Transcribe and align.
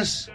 buenas. 0.00 0.30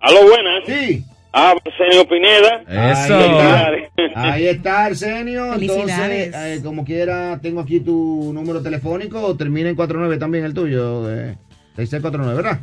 Aló, 0.00 0.22
buenas. 0.28 0.64
Sí. 0.66 1.04
Ah, 1.32 1.54
Arsenio 1.64 2.08
Pineda. 2.08 2.62
Eso. 2.92 3.16
Ahí 3.16 3.96
está, 3.96 4.22
Ahí 4.22 4.46
está 4.46 4.84
Arsenio. 4.86 5.54
Entonces, 5.54 6.34
eh, 6.34 6.60
como 6.62 6.84
quiera, 6.84 7.38
tengo 7.40 7.60
aquí 7.60 7.80
tu 7.80 8.30
número 8.32 8.62
telefónico. 8.62 9.36
Termina 9.36 9.68
en 9.68 9.76
49 9.76 10.18
también 10.18 10.44
el 10.44 10.54
tuyo. 10.54 11.10
Eh, 11.10 11.36
6649, 11.76 12.34
¿verdad? 12.34 12.60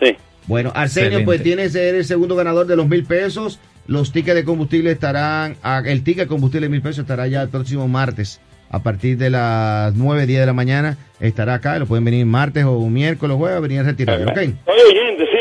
Sí. 0.00 0.16
Bueno, 0.46 0.72
Arsenio, 0.74 1.24
pues 1.24 1.42
tiene 1.42 1.68
ser 1.68 1.94
el 1.94 2.04
segundo 2.04 2.36
ganador 2.36 2.66
de 2.66 2.76
los 2.76 2.86
mil 2.86 3.04
pesos. 3.04 3.58
Los 3.86 4.12
tickets 4.12 4.36
de 4.36 4.44
combustible 4.44 4.92
estarán, 4.92 5.56
ah, 5.62 5.82
el 5.84 6.04
ticket 6.04 6.24
de 6.24 6.28
combustible 6.28 6.66
de 6.66 6.70
mil 6.70 6.82
pesos 6.82 7.00
estará 7.00 7.26
ya 7.26 7.42
el 7.42 7.48
próximo 7.48 7.88
martes 7.88 8.40
a 8.72 8.82
partir 8.82 9.18
de 9.18 9.28
las 9.28 9.94
9, 9.94 10.26
10 10.26 10.40
de 10.40 10.46
la 10.46 10.52
mañana 10.54 10.96
estará 11.20 11.54
acá. 11.54 11.78
Lo 11.78 11.86
pueden 11.86 12.04
venir 12.04 12.24
martes 12.26 12.64
o 12.64 12.80
miércoles 12.88 13.34
o 13.34 13.38
jueves 13.38 13.58
a 13.58 13.60
venir 13.60 13.80
a 13.80 13.82
retirarlo, 13.82 14.30
¿ok? 14.30 14.36
Soy 14.36 14.80
oyente. 14.90 15.31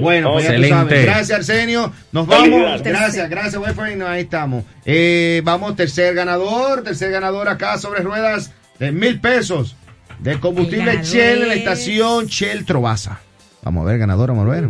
Bueno, 0.00 0.32
pues 0.32 0.44
ya 0.48 0.56
tú 0.56 0.64
sabes. 0.64 1.04
Gracias, 1.04 1.38
Arsenio. 1.38 1.92
Nos 2.12 2.26
vamos. 2.26 2.82
Gracias, 2.82 3.28
gracias, 3.28 3.56
Wayfaring. 3.56 4.02
Ahí 4.02 4.22
estamos. 4.22 4.64
Eh, 4.84 5.42
vamos, 5.44 5.76
tercer 5.76 6.14
ganador. 6.14 6.82
Tercer 6.82 7.10
ganador 7.10 7.48
acá 7.48 7.78
sobre 7.78 8.00
ruedas 8.00 8.52
de 8.78 8.92
mil 8.92 9.20
pesos 9.20 9.76
de 10.20 10.38
combustible 10.40 11.02
Shell 11.02 11.42
en 11.42 11.48
la 11.48 11.54
estación 11.54 12.26
Shell 12.26 12.64
Trovaza. 12.64 13.20
Vamos 13.62 13.82
a 13.82 13.90
ver, 13.90 13.98
ganador, 13.98 14.28
vamos 14.28 14.46
a 14.46 14.60
ver. 14.60 14.68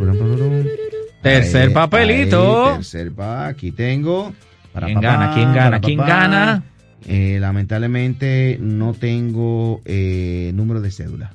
Tercer 1.23 1.73
papelito. 1.73 2.75
tercer 2.77 3.13
pa, 3.13 3.49
aquí 3.49 3.73
tengo. 3.73 4.33
Para 4.73 4.87
¿Quién 4.87 5.01
gana? 5.01 5.35
¿Quién 5.35 5.55
gana? 5.55 5.81
¿Quién 5.81 5.99
gana? 5.99 6.63
Eh, 7.07 7.39
lamentablemente 7.41 8.59
no 8.61 8.93
tengo 8.93 9.81
eh, 9.85 10.53
número 10.55 10.81
de 10.81 10.91
cédula. 10.91 11.33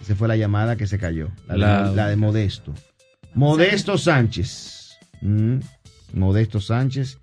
Esa 0.00 0.14
fue 0.14 0.28
la 0.28 0.36
llamada 0.36 0.76
que 0.76 0.86
se 0.86 0.98
cayó. 0.98 1.28
La, 1.46 1.90
De, 1.90 2.16
Modesto. 2.16 2.74
Modesto 3.34 3.98
Sánchez. 3.98 4.98
Mm, 5.20 5.58
Modesto 6.14 6.60
Sánchez. 6.60 7.18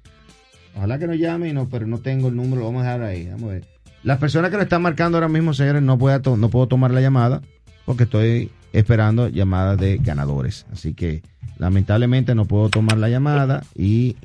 Ojalá 0.76 1.00
que 1.00 1.08
nos 1.08 1.18
llame, 1.18 1.54
no, 1.54 1.68
pero 1.68 1.88
no 1.88 2.00
tengo 2.00 2.28
el 2.28 2.36
número. 2.36 2.66
Vamos 2.66 2.84
a 2.84 2.86
dejar 2.86 3.02
ahí. 3.02 3.28
Vamos 3.30 3.50
a 3.50 3.54
ver. 3.54 3.66
Las 4.04 4.20
personas 4.20 4.52
que 4.52 4.58
nos 4.58 4.64
están 4.66 4.82
marcando 4.82 5.18
ahora 5.18 5.28
mismo, 5.28 5.54
señores, 5.54 5.82
no, 5.82 5.98
puedo, 5.98 6.38
no 6.38 6.50
puedo 6.50 6.68
tomar 6.68 6.92
la 6.92 7.02
llamada 7.02 7.42
porque 7.86 8.04
estoy 8.04 8.52
esperando 8.74 9.28
llamadas 9.28 9.80
de 9.80 9.98
ganadores. 9.98 10.66
Así 10.72 10.94
que 10.94 11.24
lamentablemente 11.58 12.36
no 12.36 12.46
puedo 12.46 12.70
tomar 12.70 12.98
la 12.98 13.10
llamada 13.10 13.64
y 13.76 14.16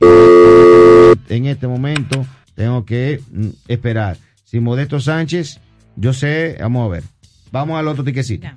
en 1.28 1.46
este 1.46 1.66
momento 1.66 2.26
tengo 2.54 2.84
que 2.84 3.20
mm, 3.30 3.48
esperar. 3.68 4.18
Si 4.44 4.60
Modesto 4.60 5.00
Sánchez, 5.00 5.60
yo 5.96 6.12
sé, 6.12 6.56
vamos 6.60 6.86
a 6.86 6.92
ver. 6.92 7.04
Vamos 7.50 7.78
al 7.78 7.88
otro 7.88 8.04
tiquecito. 8.04 8.48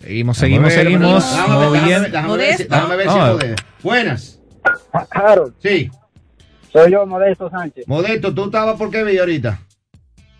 Seguimos, 0.00 0.38
seguimos, 0.38 0.72
seguimos. 0.72 1.36
Déjame 1.36 2.96
ver, 2.96 3.08
si 3.08 3.18
Modesto. 3.18 3.64
Buenas. 3.82 4.40
Harold. 5.10 5.54
Sí. 5.58 5.90
Soy 6.72 6.92
yo, 6.92 7.06
Modesto 7.06 7.50
Sánchez. 7.50 7.86
Modesto, 7.88 8.34
¿tú 8.34 8.44
estabas 8.46 8.76
por 8.76 8.90
qué 8.90 9.02
vi 9.04 9.18
ahorita? 9.18 9.58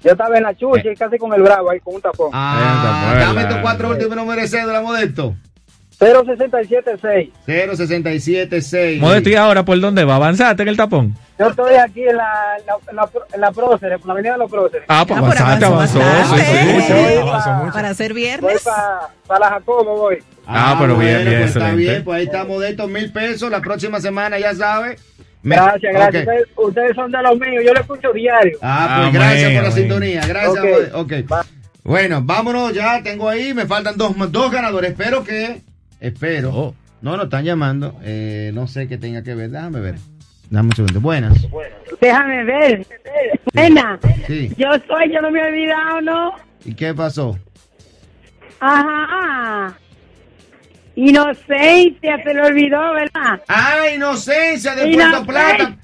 Yo 0.02 0.12
estaba 0.12 0.36
en 0.36 0.44
la 0.44 0.54
chucha 0.54 0.92
y 0.92 0.94
casi 0.94 1.18
con 1.18 1.32
el 1.32 1.42
bravo 1.42 1.70
ahí, 1.70 1.80
con 1.80 1.96
un 1.96 2.00
tapón. 2.00 2.30
Ah, 2.32 3.16
dame 3.18 3.46
tus 3.46 3.56
cuatro 3.58 3.90
últimos 3.90 4.16
números 4.16 4.50
de 4.50 4.64
la 4.64 4.80
Modesto. 4.80 5.34
0676. 5.98 7.30
0676. 7.46 9.00
Modesto, 9.00 9.30
¿y 9.30 9.34
ahora 9.34 9.64
por 9.64 9.80
dónde 9.80 10.04
va? 10.04 10.14
¿Avanzaste 10.14 10.62
en 10.62 10.68
el 10.68 10.76
tapón? 10.76 11.16
Yo 11.38 11.48
estoy 11.48 11.74
aquí 11.74 12.02
en 12.02 12.16
la, 12.16 12.56
en 12.58 12.96
la, 12.96 13.10
en 13.32 13.40
la, 13.40 13.50
Próceres, 13.50 13.98
por 13.98 14.06
la 14.06 14.12
avenida 14.12 14.32
de 14.32 14.38
los 14.38 14.50
Próceres. 14.50 14.86
Ah, 14.88 15.04
pues 15.06 15.18
ah, 15.18 15.24
avanzaste, 15.24 15.64
avanzó. 15.64 16.00
avanzó, 16.00 17.72
Para 17.72 17.94
ser 17.94 18.14
viernes. 18.14 18.62
Voy 18.64 18.72
para 19.26 19.40
la 19.40 19.50
Jacobo, 19.50 19.96
voy. 19.96 20.18
Ah, 20.46 20.76
pero 20.78 20.96
bien, 20.96 21.24
bien, 21.24 21.40
pues 21.40 21.56
Está 21.56 21.72
bien, 21.72 22.04
pues 22.04 22.18
ahí 22.18 22.24
está 22.26 22.44
Modesto, 22.44 22.86
mil 22.86 23.12
pesos. 23.12 23.50
La 23.50 23.60
próxima 23.60 24.00
semana, 24.00 24.38
ya 24.38 24.54
sabe. 24.54 24.98
Gracias, 25.42 25.92
gracias. 25.92 26.28
Ustedes, 26.56 26.94
son 26.94 27.10
de 27.10 27.22
los 27.22 27.38
míos, 27.38 27.64
yo 27.66 27.74
lo 27.74 27.80
escucho 27.80 28.12
diario. 28.12 28.56
Ah, 28.62 29.00
pues 29.02 29.14
gracias 29.14 29.52
por 29.52 29.62
la 29.64 29.70
sintonía. 29.72 30.26
Gracias. 30.26 30.64
Ok. 30.92 30.94
okay. 30.94 31.26
Bueno, 31.82 32.20
vámonos 32.22 32.72
ya, 32.72 33.02
tengo 33.02 33.28
ahí, 33.28 33.54
me 33.54 33.66
faltan 33.66 33.96
dos, 33.96 34.12
dos 34.30 34.52
ganadores. 34.52 34.90
Espero 34.90 35.24
que 35.24 35.62
Espero. 36.00 36.50
Oh. 36.54 36.74
No, 37.00 37.16
nos 37.16 37.24
están 37.26 37.44
llamando. 37.44 37.96
Eh, 38.02 38.50
no 38.54 38.66
sé 38.66 38.88
qué 38.88 38.98
tenga 38.98 39.22
que 39.22 39.34
ver. 39.34 39.50
Déjame 39.50 39.80
ver. 39.80 39.96
Dame 40.50 40.68
un 40.68 40.76
segundo. 40.76 41.00
Buenas. 41.00 41.46
Déjame 42.00 42.44
ver. 42.44 42.86
Buena. 43.54 43.98
Sí. 44.26 44.50
Yo 44.56 44.68
soy, 44.86 45.12
yo 45.12 45.20
no 45.20 45.30
me 45.30 45.40
he 45.40 45.44
olvidado, 45.44 46.00
¿no? 46.00 46.32
¿Y 46.64 46.74
qué 46.74 46.94
pasó? 46.94 47.38
Ajá. 48.60 49.76
Inocencia, 50.98 52.20
se 52.24 52.34
lo 52.34 52.46
olvidó, 52.46 52.92
¿verdad? 52.92 53.40
Ah, 53.46 53.84
Inocencia 53.94 54.74
de 54.74 54.92
Puerto 54.92 55.24
Plata. 55.26 55.76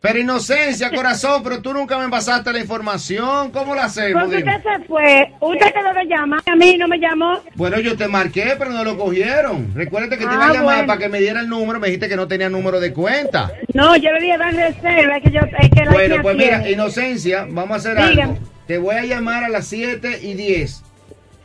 Pero 0.00 0.18
Inocencia, 0.20 0.90
corazón, 0.90 1.42
pero 1.42 1.60
tú 1.60 1.72
nunca 1.72 1.98
me 1.98 2.08
pasaste 2.08 2.52
la 2.52 2.60
información. 2.60 3.50
¿Cómo 3.50 3.74
la 3.74 3.86
hacemos? 3.86 4.22
Porque 4.22 4.38
usted 4.38 4.62
se 4.62 4.84
fue. 4.84 5.32
Usted 5.40 5.74
quedó 5.74 5.92
de 5.92 6.04
llamar. 6.04 6.40
A 6.46 6.54
mí 6.54 6.76
no 6.78 6.86
me 6.86 6.98
llamó. 6.98 7.40
Bueno, 7.56 7.80
yo 7.80 7.96
te 7.96 8.06
marqué, 8.06 8.54
pero 8.56 8.70
no 8.70 8.84
lo 8.84 8.96
cogieron. 8.96 9.74
Recuérdate 9.74 10.18
que 10.18 10.24
te 10.24 10.32
iba 10.32 10.46
a 10.46 10.50
ah, 10.50 10.54
llamar 10.54 10.86
para 10.86 11.00
que 11.00 11.08
me 11.08 11.18
diera 11.18 11.40
el 11.40 11.48
número. 11.48 11.80
Me 11.80 11.88
dijiste 11.88 12.08
que 12.08 12.16
no 12.16 12.28
tenía 12.28 12.48
número 12.48 12.78
de 12.78 12.92
cuenta. 12.92 13.50
No, 13.74 13.96
yo 13.96 14.12
le 14.12 14.20
dije 14.20 14.38
dar 14.38 14.54
reserva. 14.54 15.16
Es 15.16 15.24
que 15.24 15.30
yo, 15.32 15.40
es 15.40 15.70
que 15.70 15.88
bueno, 15.90 16.22
pues 16.22 16.36
mira, 16.36 16.70
Inocencia, 16.70 17.44
vamos 17.50 17.72
a 17.72 17.76
hacer 17.76 17.98
algo. 17.98 18.38
Te 18.68 18.78
voy 18.78 18.94
a 18.94 19.04
llamar 19.04 19.42
a 19.42 19.48
las 19.48 19.66
7 19.66 20.20
y 20.22 20.34
10 20.34 20.84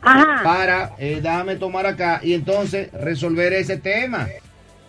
para, 0.00 0.94
eh, 0.98 1.20
déjame 1.22 1.56
tomar 1.56 1.86
acá 1.86 2.20
y 2.22 2.34
entonces 2.34 2.92
resolver 2.92 3.52
ese 3.52 3.76
tema. 3.76 4.28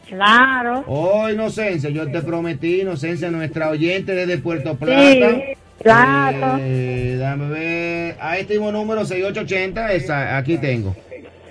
Claro. 0.07 0.84
Oh, 0.88 1.29
Inocencia, 1.29 1.90
yo 1.90 2.09
te 2.09 2.22
prometí, 2.22 2.81
Inocencia, 2.81 3.29
nuestra 3.29 3.69
oyente 3.69 4.13
desde 4.13 4.38
Puerto 4.38 4.75
Plata. 4.78 5.01
Sí, 5.01 5.57
claro. 5.81 6.57
Eh, 6.62 7.16
déjame 7.18 7.50
ver. 7.50 8.16
A 8.19 8.38
este 8.38 8.53
mismo 8.53 8.72
número 8.72 9.06
6880, 9.06 9.94
esa, 9.94 10.38
aquí 10.38 10.57
tengo. 10.57 10.95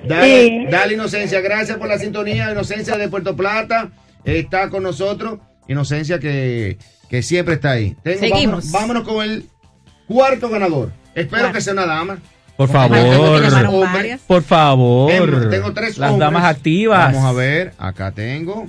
Dale, 0.07 0.69
dale, 0.71 0.95
Inocencia, 0.95 1.41
gracias 1.41 1.77
por 1.79 1.89
la 1.89 1.99
sintonía. 1.99 2.51
Inocencia 2.51 2.97
de 2.97 3.09
Puerto 3.09 3.37
Plata 3.37 3.91
está 4.25 4.71
con 4.71 4.83
nosotros. 4.83 5.39
Inocencia 5.69 6.19
que, 6.19 6.79
que 7.11 7.23
siempre 7.23 7.55
está 7.55 7.73
ahí. 7.73 7.97
Seguimos. 8.05 8.71
Vámonos, 8.71 9.05
con 9.05 9.25
el 9.25 9.45
cuarto 10.07 10.49
ganador. 10.49 10.93
Espero 11.15 11.53
que 11.53 11.61
sea 11.61 11.73
una 11.73 11.87
dama. 11.87 12.19
Por 12.57 12.69
favor. 12.69 13.43
Por 14.27 14.43
favor. 14.43 15.51
Tengo, 15.51 15.73
tres 15.73 15.99
Las 15.99 16.19
damas 16.19 16.45
activas. 16.45 17.13
Vamos 17.13 17.25
a 17.29 17.33
ver. 17.33 17.73
Acá 17.79 18.13
tengo. 18.13 18.67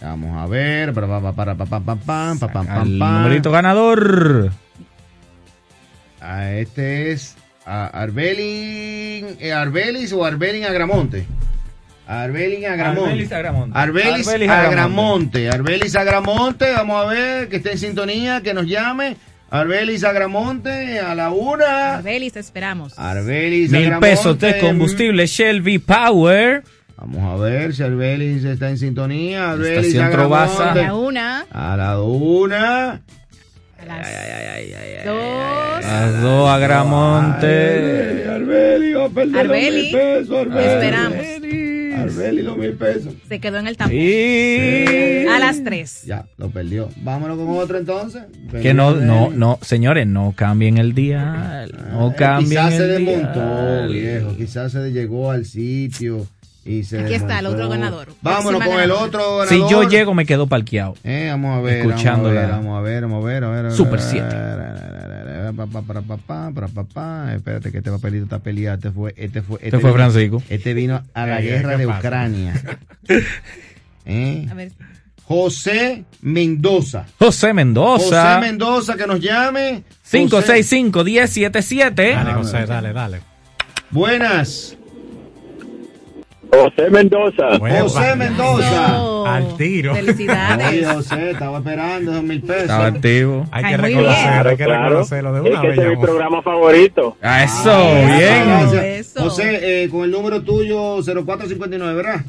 Vamos 0.00 0.36
a 0.36 0.46
ver. 0.46 0.92
Para, 0.92 1.20
para, 1.32 1.54
para, 1.54 2.82
El 2.82 2.98
numerito 2.98 3.50
ganador. 3.50 4.50
Ah, 6.20 6.52
este 6.52 7.12
es 7.12 7.36
Arbelin, 7.64 9.36
eh, 9.40 9.52
Arbelis 9.54 10.12
o 10.12 10.24
Arbelin 10.24 10.64
Agramonte. 10.64 11.26
Arbelin 12.06 12.66
Agramonte. 12.66 13.10
Arbelis 13.10 13.32
Agramonte. 13.32 13.78
Arbelis, 13.78 14.28
Agramonte. 14.50 15.50
Arbelis 15.50 15.96
Agramonte. 15.96 16.72
Vamos 16.72 17.06
a 17.06 17.08
ver 17.08 17.48
que 17.48 17.56
esté 17.56 17.72
en 17.72 17.78
sintonía, 17.78 18.42
que 18.42 18.52
nos 18.52 18.66
llame. 18.66 19.16
Arbelis 19.50 20.04
Agramonte 20.04 21.00
a 21.00 21.14
la 21.16 21.30
una. 21.30 21.96
Arbelis, 21.96 22.36
esperamos. 22.36 22.96
Arbelis 22.96 23.72
Mil 23.72 23.98
pesos 23.98 24.38
de 24.38 24.58
combustible 24.58 25.26
Shelby 25.26 25.78
Power. 25.78 26.62
Vamos 26.96 27.32
a 27.32 27.42
ver 27.42 27.74
si 27.74 27.82
Arbelis 27.82 28.44
está 28.44 28.70
en 28.70 28.78
sintonía. 28.78 29.50
Arbelis 29.50 29.78
Estación 29.78 30.04
Agramonte. 30.04 30.62
A 30.62 30.74
la 30.74 30.94
una. 30.94 31.46
A 31.50 31.76
la 31.76 32.00
una. 32.00 32.90
A 32.92 33.84
las 33.86 35.04
dos. 35.04 35.84
A 35.84 36.00
las 36.00 36.22
dos, 36.22 36.48
Agramonte. 36.48 38.28
Arbelis, 38.28 38.96
va 38.96 39.04
a 39.06 39.08
perder 39.08 39.40
Arbelis. 39.40 39.94
Esperamos. 39.94 41.26
Mil 42.56 42.72
pesos. 42.74 43.14
Se 43.28 43.40
quedó 43.40 43.58
en 43.58 43.66
el 43.66 43.76
tampón. 43.76 43.96
Sí. 43.96 45.26
A 45.28 45.38
las 45.38 45.62
tres. 45.64 46.04
Ya, 46.04 46.26
lo 46.36 46.50
perdió. 46.50 46.88
Vámonos 46.96 47.38
con 47.38 47.48
otro 47.58 47.78
entonces. 47.78 48.22
Que 48.62 48.74
no, 48.74 48.94
no, 48.94 49.30
no, 49.30 49.58
señores, 49.62 50.06
no 50.06 50.34
cambien 50.36 50.78
el 50.78 50.94
día. 50.94 51.66
No 51.92 52.14
cambien 52.16 52.50
quizás 52.50 52.74
se 52.74 52.86
desmontó, 52.86 53.88
viejo. 53.88 54.36
Quizás 54.36 54.72
se 54.72 54.92
llegó 54.92 55.30
al 55.30 55.44
sitio. 55.44 56.26
Y 56.62 56.84
se 56.84 57.00
Aquí 57.00 57.14
está 57.14 57.38
el 57.38 57.46
otro 57.46 57.68
ganador. 57.70 58.08
Vámonos 58.20 58.62
con 58.62 58.80
el 58.80 58.90
otro 58.90 59.38
ganador. 59.38 59.48
Si 59.48 59.72
yo 59.72 59.88
llego, 59.88 60.12
me 60.12 60.26
quedo 60.26 60.46
parqueado. 60.46 60.94
Eh, 61.04 61.28
vamos 61.30 61.58
a 61.58 61.62
ver. 61.62 61.86
Escuchándola. 61.86 62.48
Vamos 62.48 62.78
a 62.78 62.82
ver, 62.82 63.02
vamos 63.02 63.24
a 63.24 63.26
ver, 63.26 63.42
vamos 63.42 63.58
a 63.58 63.62
ver. 63.62 63.72
Super 63.72 64.00
7. 64.00 64.26
Espérate 67.36 67.72
que 67.72 67.78
este 67.78 67.90
papelito 67.90 68.24
está 68.24 68.38
peleado. 68.40 68.76
Este 68.76 68.90
fue, 68.90 69.14
este 69.16 69.42
fue, 69.42 69.56
este, 69.56 69.68
este 69.68 69.78
fue 69.78 69.92
Francisco. 69.92 70.42
Este 70.48 70.74
vino 70.74 71.02
a 71.14 71.26
la 71.26 71.40
guerra 71.40 71.76
de 71.76 71.86
Ucrania. 71.86 72.60
¿Eh? 74.06 74.46
A 74.50 74.54
ver. 74.54 74.72
José 75.24 76.04
Mendoza. 76.22 77.06
José 77.18 77.52
Mendoza. 77.54 78.34
José 78.34 78.40
Mendoza, 78.40 78.96
que 78.96 79.06
nos 79.06 79.20
llame. 79.20 79.84
565-1077. 80.10 81.94
Dale, 81.94 82.32
José, 82.34 82.66
dale, 82.66 82.92
dale. 82.92 83.20
Buenas. 83.90 84.76
José 86.52 86.90
Mendoza. 86.90 87.58
José 87.58 88.16
Mendoza. 88.16 89.34
Al 89.36 89.56
tiro. 89.56 89.94
Felicidades. 89.94 90.68
Oye, 90.68 90.84
José, 90.84 91.30
estaba 91.30 91.58
esperando 91.58 92.12
dos 92.12 92.22
mil 92.22 92.40
pesos. 92.42 92.62
Estaba 92.62 92.86
activo. 92.86 93.46
Hay 93.52 93.64
Ay, 93.64 93.70
que 93.70 93.76
reconocerlo, 93.76 94.50
hay 94.50 94.56
que 94.56 94.66
reconocerlo 94.66 95.32
de 95.32 95.40
Es 95.40 95.52
una 95.52 95.60
que 95.60 95.68
vez. 95.68 95.78
ese 95.78 95.92
es 95.92 95.98
mi 95.98 96.04
programa 96.04 96.42
favorito. 96.42 97.16
Ah, 97.22 97.44
Eso, 97.44 97.70
Ay, 97.72 98.18
bien. 98.18 98.84
Eso. 98.84 99.20
José, 99.22 99.84
eh, 99.84 99.88
con 99.88 100.02
el 100.04 100.10
número 100.10 100.42
tuyo 100.42 100.96
0459, 101.02 101.94
¿verdad? 101.94 102.20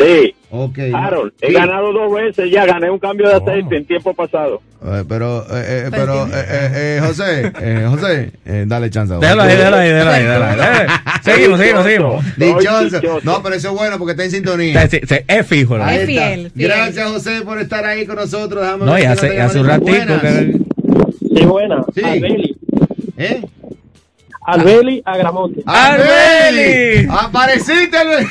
Sí. 0.00 0.34
Ok. 0.50 0.78
Harold, 0.94 1.32
he 1.42 1.48
Sí. 1.48 1.52
ganado 1.52 1.92
dos 1.92 2.12
veces 2.12 2.50
ya, 2.50 2.64
gané 2.64 2.90
un 2.90 2.98
cambio 2.98 3.28
de 3.28 3.34
¿Cómo? 3.38 3.50
aceite 3.50 3.76
en 3.76 3.84
tiempo 3.84 4.14
pasado. 4.14 4.62
Eh, 4.82 5.04
pero, 5.06 5.42
eh, 5.42 5.44
eh, 5.52 5.86
Pues 5.90 6.00
pero, 6.00 6.26
eh, 6.26 6.30
eh, 6.32 6.70
eh, 6.74 7.00
José, 7.06 7.52
eh, 7.60 7.86
José, 7.88 8.32
eh, 8.46 8.64
dale 8.66 8.88
chance. 8.88 9.14
Déjalo 9.20 9.42
ahí, 9.42 9.56
déjalo 9.56 9.76
ahí, 9.76 9.88
déjalo 9.90 10.10
ahí. 10.10 10.22
déjalo 10.24 10.44
ahí. 10.44 10.86
Seguimos, 11.22 11.60
seguimos, 11.60 11.84
seguimos. 11.84 12.24
Dichoso. 12.38 13.20
No, 13.24 13.42
pero 13.42 13.54
eso 13.56 13.68
es 13.68 13.74
bueno 13.74 13.98
porque 13.98 14.12
está 14.12 14.24
en 14.24 14.30
sintonía. 14.30 14.82
Es 14.84 15.46
fijo. 15.46 15.76
la 15.76 15.86
Ahí 15.86 15.96
Es 15.98 16.08
está. 16.08 16.12
fiel, 16.28 16.50
fiel. 16.50 16.68
Gracias, 16.70 17.10
José, 17.12 17.42
por 17.42 17.60
estar 17.60 17.84
ahí 17.84 18.06
con 18.06 18.16
nosotros. 18.16 18.62
Déjame 18.62 18.86
No, 18.86 18.98
y 18.98 19.02
hace, 19.02 19.60
un 19.60 19.66
ratito 19.66 20.20
que... 20.22 20.58
Sí, 21.36 21.44
buena. 21.44 21.84
Sí. 21.94 22.02
Albeli. 22.02 22.56
¿Eh? 23.18 23.42
Albeli 24.46 25.02
Agramonte. 25.04 25.62
¡Arbeli! 25.66 27.06
¡Apareciste, 27.10 27.96
Albeli! 27.98 28.26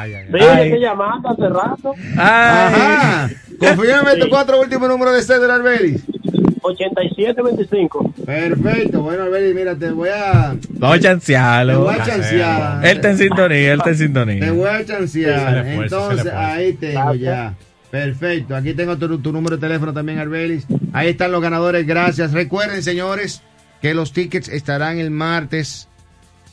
Ay, 0.00 0.14
ay, 0.14 0.26
ay. 0.32 0.72
Sí, 0.72 0.78
llamando 0.78 1.28
hace 1.30 1.48
rato. 1.48 1.94
Ajá. 2.16 3.28
Confírmame 3.58 4.16
tus 4.16 4.28
cuatro 4.28 4.60
últimos 4.60 4.88
números 4.88 5.14
de 5.14 5.22
cédula, 5.22 5.56
Albeli. 5.56 6.00
8725. 6.62 8.12
Perfecto. 8.24 9.02
Bueno, 9.02 9.24
Albeli, 9.24 9.54
mira, 9.54 9.74
te 9.74 9.90
voy 9.90 10.08
a... 10.10 10.54
Vamos 10.70 10.96
a 10.96 11.00
Te 11.00 11.04
chancearlo. 11.06 11.80
voy 11.82 11.94
a 11.94 12.04
chancear. 12.04 12.84
Él 12.86 12.96
está 12.96 13.10
en 13.10 13.18
sintonía, 13.18 13.72
él 13.72 13.78
está 13.78 13.90
en 13.90 13.96
Te 13.96 14.02
sintonía. 14.04 14.52
voy 14.52 14.68
a 14.68 14.78
Sí, 14.78 14.84
chancear. 14.86 15.64
sí, 15.64 15.70
Entonces, 15.72 16.32
ahí 16.32 16.72
tengo 16.74 17.14
ya. 17.14 17.54
Perfecto. 17.90 18.54
Aquí 18.54 18.74
tengo 18.74 18.96
tu, 18.98 19.18
tu 19.18 19.32
número 19.32 19.56
de 19.56 19.60
teléfono 19.66 19.92
también, 19.92 20.18
Arbelis. 20.18 20.66
Ahí 20.92 21.08
están 21.08 21.32
los 21.32 21.40
ganadores. 21.42 21.86
Gracias. 21.86 22.32
Recuerden, 22.32 22.82
señores, 22.82 23.42
que 23.80 23.94
los 23.94 24.12
tickets 24.12 24.48
estarán 24.48 24.98
el 24.98 25.10
martes. 25.10 25.88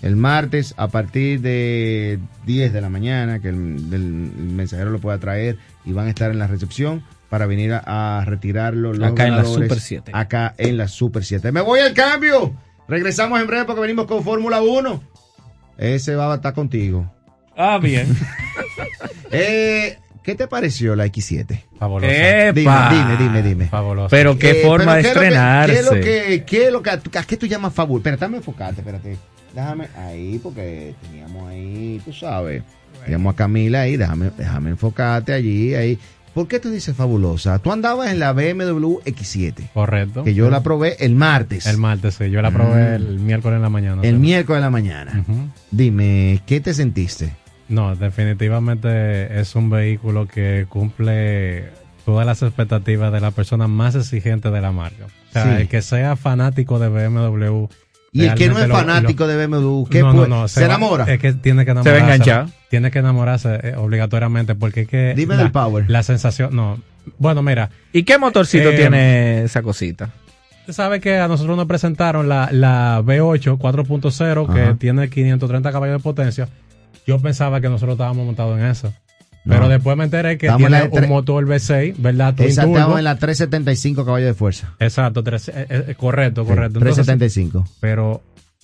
El 0.05 0.15
martes 0.17 0.75
a 0.77 0.87
partir 0.87 1.41
de 1.41 2.19
10 2.45 2.73
de 2.73 2.79
la 2.79 2.89
mañana, 2.89 3.39
que 3.39 3.49
el, 3.49 3.55
mensajero 3.55 4.91
lo 4.91 4.99
pueda 4.99 5.17
traer 5.17 5.57
y 5.83 5.93
van 5.93 6.05
a 6.05 6.09
estar 6.09 6.29
en 6.29 6.37
la 6.37 6.45
recepción 6.45 7.03
para 7.27 7.47
venir 7.47 7.73
a, 7.73 8.19
a 8.19 8.23
retirarlo. 8.23 8.93
los 8.93 9.11
Acá 9.11 9.25
en 9.25 9.35
la 9.35 9.43
Super 9.45 9.79
7. 9.79 10.11
Acá 10.13 10.53
en 10.59 10.77
la 10.77 10.87
Super 10.87 11.25
7. 11.25 11.51
Me 11.51 11.61
voy 11.61 11.79
al 11.79 11.93
cambio. 11.95 12.53
Regresamos 12.87 13.41
en 13.41 13.47
breve 13.47 13.65
porque 13.65 13.81
venimos 13.81 14.05
con 14.05 14.23
Fórmula 14.23 14.61
1. 14.61 15.01
Ese 15.79 16.15
va 16.15 16.31
a 16.31 16.35
estar 16.35 16.53
contigo. 16.53 17.11
Ah, 17.57 17.79
bien. 17.81 18.07
Eh, 19.31 19.97
¿Qué 20.23 20.35
te 20.35 20.47
pareció 20.47 20.95
la 20.95 21.07
X7? 21.07 21.63
Fabulosa. 21.77 22.47
¡Epa! 22.49 22.89
Dime, 22.89 23.17
dime, 23.17 23.41
dime. 23.43 23.65
Fabulosa. 23.67 24.09
Pero 24.09 24.37
qué 24.37 24.61
Eh, 24.61 24.63
forma 24.63 24.95
de 24.95 25.01
¿qué 25.01 25.09
es 25.09 25.15
lo 25.15 25.21
que- 25.21 25.27
¿Qué 25.27 25.31
es 25.31 25.85
lo 25.85 25.91
estrenarse. 25.95 26.01
que, 26.01 26.45
qué 26.45 26.65
es 26.67 26.71
lo 26.71 26.81
que, 26.81 26.89
a 26.91 27.23
qué 27.23 27.37
tú 27.37 27.47
llamas 27.47 27.73
fabuloso? 27.73 27.99
Espera, 28.01 28.15
déjame 28.17 28.37
enfocarte, 28.37 28.81
espérate. 28.81 29.17
Déjame 29.55 29.87
ahí, 29.97 30.39
porque 30.43 30.93
teníamos 31.01 31.49
ahí, 31.49 32.01
tú 32.03 32.11
sabes, 32.13 32.61
teníamos 33.03 33.33
a 33.33 33.37
Camila 33.37 33.81
ahí, 33.81 33.95
déjame, 33.97 34.29
déjame 34.37 34.71
enfocarte 34.71 35.33
allí, 35.33 35.73
ahí. 35.75 35.97
¿Por 36.33 36.49
qué 36.49 36.59
tú 36.59 36.69
dices 36.69 36.93
fabulosa? 36.93 37.59
Tú 37.59 37.71
andabas 37.71 38.11
en 38.11 38.19
la 38.19 38.33
BMW 38.33 38.99
X7, 39.05 39.69
Correcto. 39.73 40.25
que 40.25 40.33
yo 40.33 40.49
la 40.49 40.61
probé 40.61 40.97
el 40.99 41.15
martes. 41.15 41.65
El 41.65 41.77
martes, 41.77 42.15
sí. 42.15 42.29
Yo 42.29 42.41
la 42.41 42.51
probé 42.51 42.89
Mm. 42.91 42.93
el 42.95 43.19
miércoles 43.19 43.55
en 43.55 43.61
la 43.61 43.69
mañana. 43.69 44.01
el 44.03 44.19
miércoles 44.19 44.57
de 44.57 44.65
la 44.65 44.69
mañana. 44.69 45.23
Dime, 45.71 46.41
¿qué 46.45 46.59
te 46.59 46.73
sentiste? 46.73 47.31
No, 47.69 47.95
definitivamente 47.95 49.39
es 49.39 49.55
un 49.55 49.69
vehículo 49.69 50.27
que 50.27 50.65
cumple 50.67 51.69
todas 52.05 52.25
las 52.25 52.41
expectativas 52.43 53.11
de 53.13 53.21
la 53.21 53.31
persona 53.31 53.67
más 53.67 53.95
exigente 53.95 54.51
de 54.51 54.61
la 54.61 54.71
marca. 54.71 55.05
O 55.05 55.31
sea, 55.33 55.43
Sí. 55.55 55.61
el 55.61 55.67
que 55.69 55.81
sea 55.81 56.15
fanático 56.17 56.79
de 56.79 56.89
BMW. 56.89 57.67
Y 58.23 58.25
el 58.25 58.35
que 58.35 58.47
no 58.49 58.57
es 58.59 58.67
lo- 58.67 58.75
fanático 58.75 59.27
de 59.27 59.45
BMW, 59.45 59.83
¿qué 59.89 59.99
no, 60.01 60.13
no, 60.13 60.27
no, 60.27 60.47
se, 60.47 60.61
va- 60.61 60.65
enamora? 60.67 61.05
Es 61.11 61.19
que 61.19 61.33
tiene 61.33 61.65
que 61.65 61.73
va 61.73 61.81
a 61.81 61.83
enamorarse. 61.83 62.13
enganchar. 62.13 62.47
Tiene 62.69 62.89
que 62.91 62.99
enamorarse 62.99 63.59
eh, 63.61 63.73
obligatoriamente 63.77 64.55
porque 64.55 64.81
es 64.81 64.87
que... 64.87 65.13
Dime 65.15 65.35
la, 65.35 65.43
del 65.43 65.51
power. 65.51 65.85
La 65.89 66.01
sensación, 66.03 66.55
no. 66.55 66.79
Bueno, 67.19 67.41
mira, 67.41 67.69
¿Y 67.93 68.03
qué 68.03 68.17
motorcito 68.17 68.69
Eh, 68.69 68.75
tiene 68.77 69.43
esa 69.43 69.61
cosita? 69.61 70.09
Tú 70.65 70.73
sabes 70.73 70.99
que 71.01 71.17
a 71.19 71.27
nosotros 71.27 71.55
nos 71.57 71.67
presentaron 71.67 72.27
la, 72.27 72.49
la 72.51 73.01
V8 73.03 73.57
4.0 73.59 74.53
que 74.53 74.73
tiene 74.75 75.09
530 75.09 75.71
caballos 75.71 75.97
de 75.97 76.03
potencia. 76.03 76.47
Yo 77.05 77.19
pensaba 77.19 77.61
que 77.61 77.69
nosotros 77.69 77.93
estábamos 77.93 78.25
montados 78.25 78.57
en 78.57 78.65
eso. 78.65 78.91
Pero 79.47 79.61
No. 79.61 79.69
después 79.69 79.95
me 79.95 80.05
enteré 80.05 80.37
que 80.37 80.47
Estamos 80.47 80.67
tiene 80.69 80.89
un 81.05 81.09
motor 81.09 81.45
V6, 81.45 81.95
¿verdad? 81.99 82.33
Turbo. 82.35 82.49
estamos 82.49 82.97
en 82.97 83.03
la 83.03 83.17
375 83.17 84.03
caballos 84.05 84.27
de 84.27 84.33
fuerza. 84.33 84.73
Exacto, 84.79 85.23
tres- 85.23 85.49
eh, 85.49 85.67
eh, 85.69 85.95
correcto, 85.97 86.41
Sí, 86.43 86.47
correcto. 86.49 86.79
Entonces, 86.79 87.05
375. 87.05 87.65
pero, 87.79 88.11
o 88.13 88.21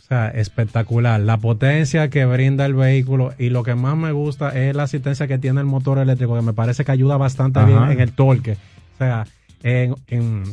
sea, 0.07 0.30
espectacular. 0.30 1.19
La 1.22 1.38
potencia 1.38 2.10
que 2.10 2.25
brinda 2.25 2.66
el 2.66 2.74
vehículo 2.74 3.33
y 3.38 3.50
lo 3.50 3.62
que 3.63 3.75
más 3.75 3.95
me 3.95 4.12
gusta 4.12 4.50
es 4.60 4.75
la 4.75 4.83
asistencia 4.83 5.28
que 5.28 5.38
tiene 5.38 5.60
el 5.62 5.68
motor 5.68 6.00
eléctrico, 6.00 6.36
que 6.36 6.42
me 6.42 6.54
parece 6.54 6.83
que 6.83 6.92
ayuda 6.92 7.16
bastante 7.18 7.60
Ajá. 7.60 7.68
bien 7.68 7.92
en 7.92 8.00
el 8.01 8.12
torque. 8.13 8.54
O 8.95 8.98
sea, 8.98 9.25
en, 9.63 9.95
en- 10.07 10.44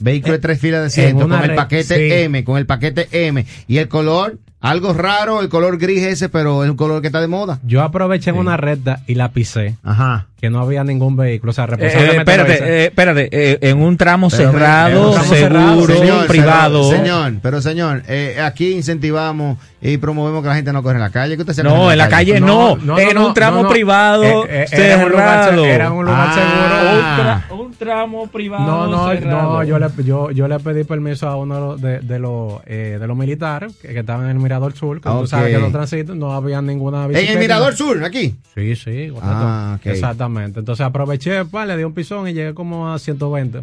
Vehículo 0.00 0.34
de 0.34 0.38
tres 0.38 0.60
filas 0.60 0.80
de 0.82 0.86
asiento 0.86 1.28
con 1.28 1.42
el 1.42 1.54
paquete 1.56 1.96
sí. 1.96 2.22
M, 2.24 2.44
con 2.44 2.56
el 2.58 2.66
paquete 2.66 3.08
M. 3.26 3.44
Y 3.66 3.78
el 3.78 3.88
color, 3.88 4.38
algo 4.60 4.92
raro, 4.92 5.40
el 5.40 5.48
color 5.48 5.78
gris 5.78 6.02
ese, 6.02 6.28
pero 6.28 6.64
es 6.64 6.70
un 6.70 6.76
color 6.76 7.00
que 7.00 7.08
está 7.08 7.20
de 7.20 7.28
moda. 7.28 7.58
yo 7.64 7.82
aproveché 7.82 8.30
en 8.30 8.36
una 8.36 8.56
recta 8.56 9.02
y 9.06 9.14
la 9.14 9.30
pisé. 9.30 9.76
Ajá. 9.82 10.26
Que 10.40 10.50
no 10.50 10.60
había 10.60 10.84
ningún 10.84 11.16
vehículo. 11.16 11.50
O 11.50 11.52
sea, 11.52 11.64
Eh, 11.64 11.66
responsablemente 11.68 12.36
lo 12.36 12.42
hice. 12.44 12.52
espérate, 12.52 12.72
eh, 12.82 12.84
espérate, 12.86 13.28
eh, 13.32 13.58
en 13.62 13.82
un 13.82 13.96
tramo 13.96 14.28
Pero, 14.30 14.52
cerrado, 14.52 14.90
en 15.00 15.04
un 15.06 15.12
tramo 15.14 15.28
cerrado, 15.34 15.74
seguro, 15.74 15.94
Señor, 15.98 16.26
privado. 16.28 16.90
señor, 16.90 17.32
pero 17.42 17.60
señor, 17.60 18.02
eh, 18.08 18.38
aquí 18.40 18.72
incentivamos 18.72 19.58
y 19.80 19.96
promovemos 19.98 20.42
que 20.42 20.48
la 20.48 20.54
gente 20.56 20.72
no 20.72 20.82
corra 20.82 20.96
en 20.96 21.02
la 21.02 21.10
calle. 21.10 21.34
¿Qué 21.36 21.42
usted 21.42 21.54
se 21.54 21.62
No, 21.64 21.74
corre 21.76 21.92
en 21.92 21.98
la 21.98 22.08
calle 22.08 22.40
no, 22.40 22.76
No, 22.76 22.76
no, 22.76 22.98
en 22.98 23.14
no, 23.14 23.26
un 23.28 23.34
tramo 23.34 23.56
no, 23.58 23.62
no. 23.64 23.68
privado 23.68 24.44
Eh, 24.46 24.64
eh, 24.64 24.66
era 24.72 24.96
un 25.04 25.10
lugar 25.12 25.38
se- 25.38 25.44
cerrado. 25.50 25.64
era 25.66 25.92
un 25.92 26.04
lugar 26.04 26.28
Ah. 26.30 26.34
seguro. 26.34 26.98
Un 26.98 27.18
tra- 27.18 27.60
un 27.66 27.74
tramo 27.74 28.26
privado 28.28 28.64
No, 28.66 28.86
no, 28.86 29.08
cerrado. 29.12 29.52
no, 29.54 29.64
yo 29.64 29.78
le, 29.78 29.86
yo, 30.04 30.30
yo 30.30 30.48
le 30.48 30.58
pedí 30.60 30.84
permiso 30.84 31.28
a 31.28 31.36
uno 31.36 31.76
de, 31.76 32.00
de 32.00 32.18
los, 32.18 32.54
eh, 32.66 32.96
de 33.00 33.06
los 33.06 33.16
militares 33.16 33.74
que, 33.80 33.88
que 33.88 34.00
estaban 34.00 34.24
en 34.24 34.30
el 34.30 34.38
Mirador 34.38 34.72
Sur, 34.74 35.00
que 35.00 35.08
tú 35.08 35.26
sabes 35.26 35.52
que 35.54 35.60
los 35.60 35.72
transitos 35.72 36.16
no 36.16 36.32
había 36.32 36.60
ninguna 36.62 37.02
En 37.04 37.08
bicicleta. 37.08 37.32
el 37.34 37.38
Mirador 37.38 37.76
Sur, 37.76 38.04
aquí. 38.04 38.36
Sí, 38.54 38.74
sí. 38.76 39.12
Ah, 39.22 39.76
ok. 39.78 39.86
Exactamente. 39.86 40.27
Entonces 40.36 40.84
aproveché, 40.84 41.44
pa, 41.44 41.64
le 41.66 41.76
di 41.76 41.84
un 41.84 41.92
pisón 41.94 42.28
y 42.28 42.32
llegué 42.32 42.54
como 42.54 42.92
a 42.92 42.98
120. 42.98 43.62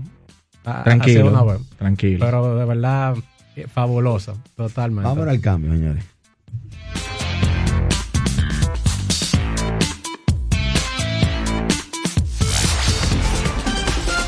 A- 0.65 0.79
a- 0.81 0.83
Tranquilo, 0.83 1.21
así 1.21 1.29
una 1.29 1.43
vez. 1.43 1.61
tranquilo. 1.77 2.25
Pero 2.25 2.57
de 2.57 2.65
verdad, 2.65 3.15
eh, 3.55 3.67
fabulosa, 3.71 4.33
totalmente. 4.55 5.07
Vamos 5.07 5.27
al 5.27 5.39
cambio, 5.41 5.71
señores. 5.71 6.03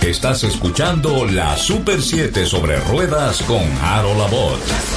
Estás 0.01 0.44
escuchando 0.46 1.25
la 1.25 1.58
Super 1.58 2.01
7 2.01 2.46
sobre 2.46 2.79
ruedas 2.82 3.41
con 3.44 3.62
Harold 3.82 4.22
Abbott. 4.22 4.97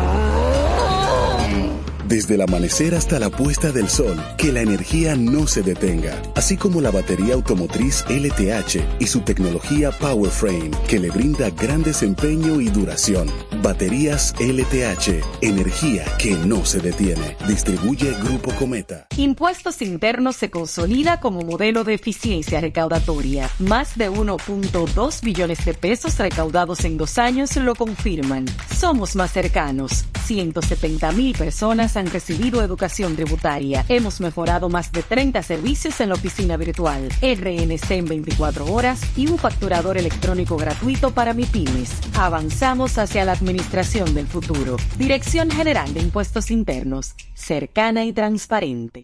Desde 2.11 2.35
el 2.35 2.41
amanecer 2.41 2.93
hasta 2.93 3.19
la 3.19 3.29
puesta 3.29 3.71
del 3.71 3.87
sol, 3.87 4.21
que 4.37 4.51
la 4.51 4.59
energía 4.59 5.15
no 5.15 5.47
se 5.47 5.61
detenga, 5.61 6.21
así 6.35 6.57
como 6.57 6.81
la 6.81 6.91
batería 6.91 7.35
automotriz 7.35 8.03
LTH 8.09 8.99
y 8.99 9.07
su 9.07 9.21
tecnología 9.21 9.91
PowerFrame, 9.91 10.71
que 10.89 10.99
le 10.99 11.09
brinda 11.09 11.49
gran 11.51 11.83
desempeño 11.83 12.59
y 12.59 12.67
duración. 12.67 13.31
Baterías 13.63 14.35
LTH, 14.41 15.23
energía 15.39 16.03
que 16.19 16.31
no 16.31 16.65
se 16.65 16.81
detiene. 16.81 17.37
Distribuye 17.47 18.13
Grupo 18.25 18.53
Cometa. 18.55 19.07
Impuestos 19.15 19.81
Internos 19.81 20.35
se 20.35 20.49
consolida 20.49 21.21
como 21.21 21.43
modelo 21.43 21.85
de 21.85 21.93
eficiencia 21.93 22.59
recaudatoria. 22.59 23.49
Más 23.59 23.97
de 23.97 24.11
1.2 24.11 25.21
billones 25.21 25.63
de 25.63 25.73
pesos 25.75 26.17
recaudados 26.17 26.83
en 26.83 26.97
dos 26.97 27.17
años 27.17 27.55
lo 27.55 27.73
confirman. 27.73 28.47
Somos 28.77 29.15
más 29.15 29.31
cercanos. 29.31 30.03
170 30.25 31.11
mil 31.11 31.37
personas 31.37 31.97
han 32.01 32.11
recibido 32.11 32.63
educación 32.63 33.15
tributaria. 33.15 33.85
Hemos 33.87 34.19
mejorado 34.21 34.69
más 34.69 34.91
de 34.91 35.03
30 35.03 35.43
servicios 35.43 36.01
en 36.01 36.09
la 36.09 36.15
oficina 36.15 36.57
virtual, 36.57 37.09
RNC 37.21 37.91
en 37.91 38.05
24 38.05 38.65
horas 38.65 39.01
y 39.15 39.27
un 39.27 39.37
facturador 39.37 39.97
electrónico 39.97 40.57
gratuito 40.57 41.11
para 41.11 41.33
MIPIMES. 41.33 41.91
Avanzamos 42.15 42.97
hacia 42.97 43.23
la 43.23 43.33
administración 43.33 44.13
del 44.15 44.27
futuro. 44.27 44.77
Dirección 44.97 45.51
General 45.51 45.93
de 45.93 46.01
Impuestos 46.01 46.49
Internos, 46.49 47.13
cercana 47.35 48.03
y 48.03 48.13
transparente. 48.13 49.03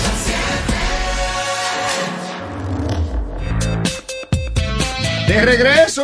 De 5.31 5.45
regreso 5.45 6.03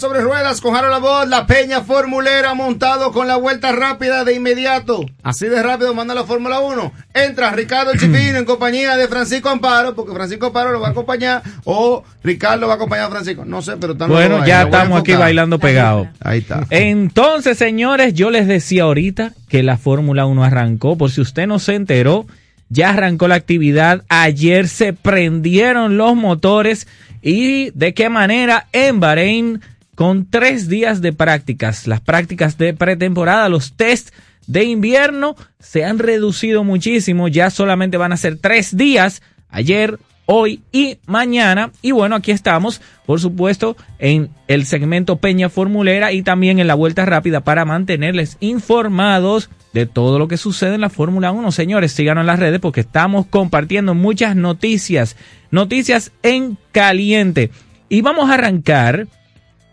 sobre 0.00 0.22
ruedas 0.22 0.62
con 0.62 0.74
Harold 0.74 0.92
Labor, 0.92 1.28
la 1.28 1.46
peña 1.46 1.82
formulera 1.82 2.54
montado 2.54 3.12
con 3.12 3.26
la 3.26 3.36
vuelta 3.36 3.70
rápida 3.72 4.24
de 4.24 4.32
inmediato. 4.32 5.04
Así 5.22 5.46
de 5.46 5.62
rápido 5.62 5.92
manda 5.92 6.14
la 6.14 6.24
Fórmula 6.24 6.60
1. 6.60 6.90
Entra 7.12 7.50
Ricardo 7.50 7.92
Chipino 7.92 8.38
en 8.38 8.46
compañía 8.46 8.96
de 8.96 9.08
Francisco 9.08 9.50
Amparo, 9.50 9.94
porque 9.94 10.14
Francisco 10.14 10.46
Amparo 10.46 10.72
lo 10.72 10.80
va 10.80 10.88
a 10.88 10.90
acompañar, 10.92 11.42
o 11.64 12.02
Ricardo 12.24 12.66
va 12.66 12.72
a 12.72 12.76
acompañar 12.76 13.08
a 13.08 13.10
Francisco. 13.10 13.44
No 13.44 13.60
sé, 13.60 13.76
pero 13.76 13.92
estamos 13.92 14.16
Bueno, 14.16 14.46
ya 14.46 14.62
estamos 14.62 15.00
aquí 15.00 15.12
bailando 15.12 15.58
pegados. 15.58 16.08
Ahí 16.24 16.38
está. 16.38 16.66
Entonces, 16.70 17.58
señores, 17.58 18.14
yo 18.14 18.30
les 18.30 18.48
decía 18.48 18.84
ahorita 18.84 19.34
que 19.50 19.62
la 19.62 19.76
Fórmula 19.76 20.24
1 20.24 20.42
arrancó. 20.42 20.96
Por 20.96 21.10
si 21.10 21.20
usted 21.20 21.46
no 21.46 21.58
se 21.58 21.74
enteró, 21.74 22.26
ya 22.70 22.90
arrancó 22.90 23.28
la 23.28 23.34
actividad. 23.34 24.04
Ayer 24.08 24.66
se 24.66 24.94
prendieron 24.94 25.98
los 25.98 26.16
motores. 26.16 26.88
¿Y 27.28 27.70
de 27.70 27.92
qué 27.92 28.08
manera? 28.08 28.68
En 28.70 29.00
Bahrein, 29.00 29.60
con 29.96 30.30
tres 30.30 30.68
días 30.68 31.00
de 31.00 31.12
prácticas. 31.12 31.88
Las 31.88 32.00
prácticas 32.00 32.56
de 32.56 32.72
pretemporada, 32.72 33.48
los 33.48 33.72
test 33.72 34.10
de 34.46 34.62
invierno 34.62 35.34
se 35.58 35.84
han 35.84 35.98
reducido 35.98 36.62
muchísimo. 36.62 37.26
Ya 37.26 37.50
solamente 37.50 37.96
van 37.96 38.12
a 38.12 38.16
ser 38.16 38.38
tres 38.38 38.76
días. 38.76 39.22
Ayer, 39.48 39.98
hoy 40.26 40.62
y 40.72 40.98
mañana. 41.06 41.70
Y 41.80 41.92
bueno, 41.92 42.16
aquí 42.16 42.32
estamos, 42.32 42.82
por 43.06 43.20
supuesto, 43.20 43.76
en 43.98 44.30
el 44.48 44.66
segmento 44.66 45.16
Peña 45.16 45.48
Formulera 45.48 46.12
y 46.12 46.22
también 46.22 46.58
en 46.58 46.66
la 46.66 46.74
vuelta 46.74 47.06
rápida 47.06 47.40
para 47.40 47.64
mantenerles 47.64 48.36
informados 48.40 49.48
de 49.72 49.86
todo 49.86 50.18
lo 50.18 50.28
que 50.28 50.36
sucede 50.36 50.74
en 50.74 50.80
la 50.82 50.90
Fórmula 50.90 51.32
1. 51.32 51.52
Señores, 51.52 51.92
síganos 51.92 52.22
en 52.22 52.26
las 52.26 52.38
redes 52.38 52.60
porque 52.60 52.80
estamos 52.80 53.26
compartiendo 53.26 53.94
muchas 53.94 54.36
noticias, 54.36 55.16
noticias 55.50 56.12
en 56.22 56.58
caliente. 56.72 57.50
Y 57.88 58.00
vamos 58.00 58.28
a 58.28 58.34
arrancar 58.34 59.06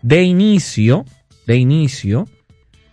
de 0.02 0.22
inicio, 0.22 1.04
de 1.46 1.56
inicio, 1.56 2.28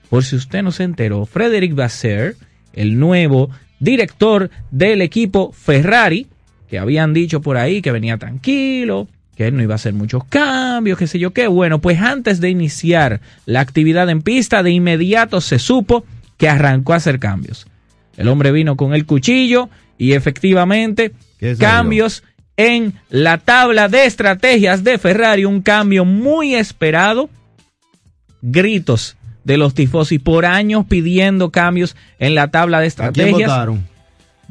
por 0.10 0.24
si 0.24 0.36
usted 0.36 0.64
no 0.64 0.72
se 0.72 0.84
enteró, 0.84 1.26
Frederic 1.26 1.76
Basser, 1.76 2.36
el 2.74 3.00
nuevo 3.00 3.50
director 3.80 4.50
del 4.72 5.02
equipo 5.02 5.52
Ferrari, 5.52 6.28
que 6.72 6.80
habían 6.80 7.14
dicho 7.14 7.42
por 7.42 7.58
ahí 7.58 7.82
que 7.82 7.92
venía 7.92 8.18
tranquilo, 8.18 9.10
que 9.36 9.46
él 9.48 9.58
no 9.58 9.62
iba 9.62 9.74
a 9.74 9.76
hacer 9.76 9.94
muchos 9.94 10.24
cambios, 10.24 10.98
qué 10.98 11.06
sé 11.06 11.20
yo 11.20 11.32
qué. 11.32 11.48
Bueno, 11.48 11.82
pues 11.82 12.00
antes 12.00 12.40
de 12.40 12.50
iniciar 12.50 13.20
la 13.46 13.60
actividad 13.60 14.10
en 14.10 14.22
pista, 14.22 14.64
de 14.64 14.72
inmediato 14.72 15.42
se 15.42 15.60
supo 15.60 16.06
que 16.38 16.48
arrancó 16.48 16.94
a 16.94 16.96
hacer 16.96 17.20
cambios. 17.20 17.68
El 18.16 18.30
hombre 18.30 18.54
vino 18.54 18.78
con 18.78 18.94
el 18.94 19.06
cuchillo 19.06 19.70
y 19.98 20.14
efectivamente 20.14 21.12
cambios 21.60 22.24
en 22.56 22.94
la 23.10 23.38
tabla 23.40 23.90
de 23.90 24.06
estrategias 24.06 24.86
de 24.86 24.98
Ferrari, 24.98 25.44
un 25.44 25.62
cambio 25.62 26.06
muy 26.06 26.56
esperado. 26.56 27.30
Gritos 28.42 29.18
de 29.44 29.58
los 29.58 29.74
tifosi 29.74 30.20
por 30.20 30.46
años 30.46 30.86
pidiendo 30.88 31.52
cambios 31.52 31.98
en 32.18 32.34
la 32.34 32.48
tabla 32.48 32.80
de 32.80 32.88
¿A 32.88 33.12
quién 33.12 33.28
estrategias. 33.28 33.50
votaron? 33.50 33.92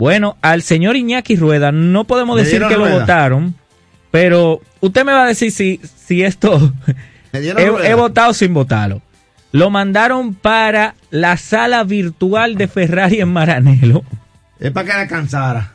Bueno, 0.00 0.38
al 0.40 0.62
señor 0.62 0.97
Iñaki 0.97 1.37
Rueda 1.37 1.73
no 1.73 2.04
podemos 2.04 2.38
¿Le 2.38 2.45
decir 2.45 2.62
que 2.66 2.78
lo 2.78 2.88
votaron, 2.88 3.54
pero 4.11 4.62
usted 4.80 5.04
me 5.04 5.12
va 5.12 5.25
a 5.25 5.28
decir 5.28 5.52
si, 5.52 5.78
si 6.07 6.23
esto 6.23 6.73
¿Le 7.33 7.40
dieron 7.42 7.85
he, 7.85 7.90
he 7.90 7.95
votado 7.95 8.33
sin 8.33 8.54
votarlo. 8.54 9.02
Lo 9.52 9.69
mandaron 9.69 10.33
para 10.33 10.95
la 11.11 11.37
sala 11.37 11.85
virtual 11.85 12.54
de 12.54 12.66
Ferrari 12.66 13.21
en 13.21 13.28
Maranelo. 13.28 14.02
Es 14.59 14.71
para 14.71 14.87
que 14.87 14.97
la 14.97 15.07
cansara. 15.07 15.75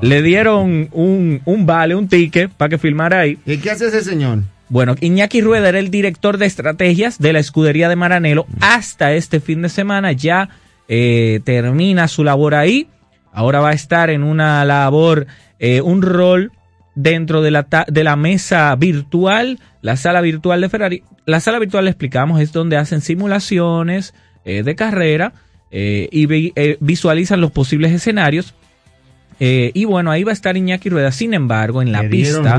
Le 0.00 0.22
dieron 0.22 0.88
un, 0.92 1.42
un 1.44 1.66
vale, 1.66 1.94
un 1.94 2.08
ticket 2.08 2.50
para 2.50 2.70
que 2.70 2.78
filmara 2.78 3.20
ahí. 3.20 3.38
¿Y 3.44 3.58
qué 3.58 3.70
hace 3.70 3.88
ese 3.88 4.02
señor? 4.02 4.44
Bueno, 4.70 4.94
Iñaki 4.98 5.42
Rueda 5.42 5.68
era 5.68 5.78
el 5.78 5.90
director 5.90 6.38
de 6.38 6.46
estrategias 6.46 7.18
de 7.18 7.34
la 7.34 7.40
escudería 7.40 7.90
de 7.90 7.96
Maranelo 7.96 8.46
hasta 8.60 9.12
este 9.12 9.40
fin 9.40 9.60
de 9.60 9.68
semana. 9.68 10.12
Ya 10.12 10.48
eh, 10.88 11.40
termina 11.44 12.08
su 12.08 12.24
labor 12.24 12.54
ahí. 12.54 12.88
Ahora 13.36 13.60
va 13.60 13.68
a 13.68 13.74
estar 13.74 14.08
en 14.10 14.22
una 14.22 14.64
labor, 14.64 15.26
eh, 15.58 15.82
un 15.82 16.00
rol 16.00 16.52
dentro 16.94 17.42
de 17.42 17.50
la, 17.50 17.66
de 17.86 18.02
la 18.02 18.16
mesa 18.16 18.74
virtual, 18.76 19.60
la 19.82 19.96
sala 19.96 20.22
virtual 20.22 20.62
de 20.62 20.68
Ferrari. 20.70 21.02
La 21.26 21.40
sala 21.40 21.58
virtual, 21.58 21.84
le 21.84 21.90
explicamos, 21.90 22.40
es 22.40 22.52
donde 22.52 22.78
hacen 22.78 23.02
simulaciones 23.02 24.14
eh, 24.46 24.62
de 24.62 24.74
carrera 24.74 25.34
eh, 25.70 26.08
y 26.10 26.24
vi- 26.24 26.54
visualizan 26.80 27.40
los 27.42 27.50
posibles 27.50 27.92
escenarios. 27.92 28.54
Eh, 29.38 29.70
y 29.74 29.84
bueno, 29.84 30.10
ahí 30.10 30.24
va 30.24 30.30
a 30.30 30.32
estar 30.32 30.56
Iñaki 30.56 30.88
Rueda. 30.88 31.12
Sin 31.12 31.34
embargo, 31.34 31.82
en 31.82 31.92
la 31.92 32.00
pista, 32.08 32.54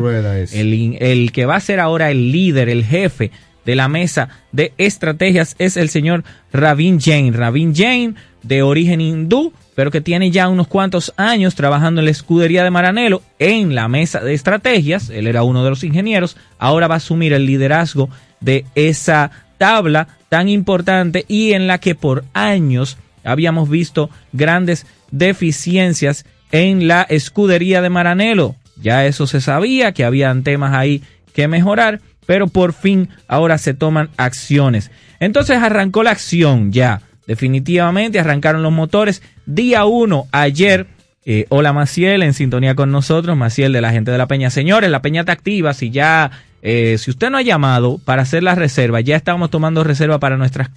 el, 0.54 0.98
el 1.00 1.32
que 1.32 1.48
va 1.48 1.56
a 1.56 1.60
ser 1.60 1.80
ahora 1.80 2.12
el 2.12 2.32
líder, 2.32 2.70
el 2.70 2.86
jefe 2.86 3.32
de 3.68 3.76
la 3.76 3.90
mesa 3.90 4.30
de 4.54 4.72
estrategias 4.78 5.58
es 5.60 5.76
el 5.76 5.90
señor 5.90 6.24
Ravin 6.54 7.02
Jain. 7.02 7.34
Ravin 7.34 7.76
Jain, 7.76 8.16
de 8.42 8.64
origen 8.64 9.02
hindú, 9.02 9.52
pero 9.76 9.92
que 9.92 10.00
tiene 10.00 10.32
ya 10.32 10.48
unos 10.48 10.70
cuantos 10.70 11.14
años 11.18 11.54
trabajando 11.54 12.00
en 12.00 12.06
la 12.06 12.12
escudería 12.12 12.64
de 12.64 12.72
Maranelo 12.72 13.22
en 13.40 13.76
la 13.76 13.90
mesa 13.90 14.22
de 14.22 14.34
estrategias. 14.34 15.10
Él 15.10 15.28
era 15.28 15.44
uno 15.44 15.66
de 15.66 15.70
los 15.70 15.84
ingenieros. 15.84 16.38
Ahora 16.58 16.88
va 16.88 16.96
a 16.96 16.98
asumir 16.98 17.34
el 17.34 17.46
liderazgo 17.46 18.10
de 18.40 18.64
esa 18.74 19.32
tabla 19.58 20.08
tan 20.30 20.48
importante 20.48 21.26
y 21.28 21.52
en 21.52 21.68
la 21.68 21.80
que 21.80 21.94
por 21.94 22.24
años 22.34 22.98
habíamos 23.26 23.70
visto 23.70 24.10
grandes 24.32 24.86
deficiencias 25.12 26.26
en 26.54 26.88
la 26.88 27.02
escudería 27.02 27.82
de 27.82 27.90
Maranelo. 27.90 28.56
Ya 28.82 29.06
eso 29.06 29.28
se 29.28 29.42
sabía, 29.42 29.92
que 29.92 30.06
habían 30.06 30.44
temas 30.44 30.74
ahí 30.74 31.04
que 31.34 31.50
mejorar, 31.50 32.00
pero 32.28 32.46
por 32.46 32.74
fin 32.74 33.10
ahora 33.28 33.58
se 33.58 33.74
toman 33.74 34.10
acciones. 34.18 34.92
Entonces 35.20 35.58
arrancó 35.58 36.04
la 36.04 36.12
acción 36.12 36.72
ya, 36.72 37.02
definitivamente 37.26 38.20
arrancaron 38.20 38.62
los 38.62 38.72
motores. 38.72 39.24
Día 39.48 39.86
1, 39.86 40.28
ayer, 40.32 40.86
eh, 41.26 41.48
hola 41.50 41.74
Maciel, 41.74 42.22
en 42.22 42.36
sintonía 42.36 42.76
con 42.76 42.92
nosotros, 42.92 43.36
Maciel 43.36 43.74
de 43.74 43.82
la 43.82 43.92
gente 43.92 44.12
de 44.12 44.20
la 44.20 44.28
Peña. 44.28 44.52
Señores, 44.52 44.92
la 44.92 45.02
Peña 45.02 45.22
está 45.22 45.32
activa, 45.32 45.74
si 45.74 45.90
ya 45.90 46.30
eh, 46.62 46.98
si 47.00 47.10
usted 47.10 47.30
no 47.32 47.38
ha 47.38 47.42
llamado 47.42 47.98
para 47.98 48.22
hacer 48.22 48.44
la 48.44 48.54
reserva, 48.54 49.02
ya 49.02 49.16
estamos 49.16 49.50
tomando 49.50 49.84
reserva 49.84 50.20
para 50.20 50.38
nuestras 50.38 50.70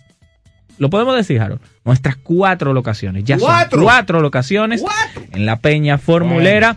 lo 0.79 0.89
podemos 0.89 1.15
decir, 1.15 1.39
Harold. 1.39 1.61
Nuestras 1.85 2.17
cuatro 2.17 2.73
locaciones. 2.73 3.25
Ya 3.25 3.37
¿Cuatro? 3.37 3.79
son 3.79 3.85
cuatro 3.85 4.21
locaciones 4.21 4.83
en 5.33 5.45
la 5.45 5.57
Peña 5.57 5.99
Formulera. 5.99 6.77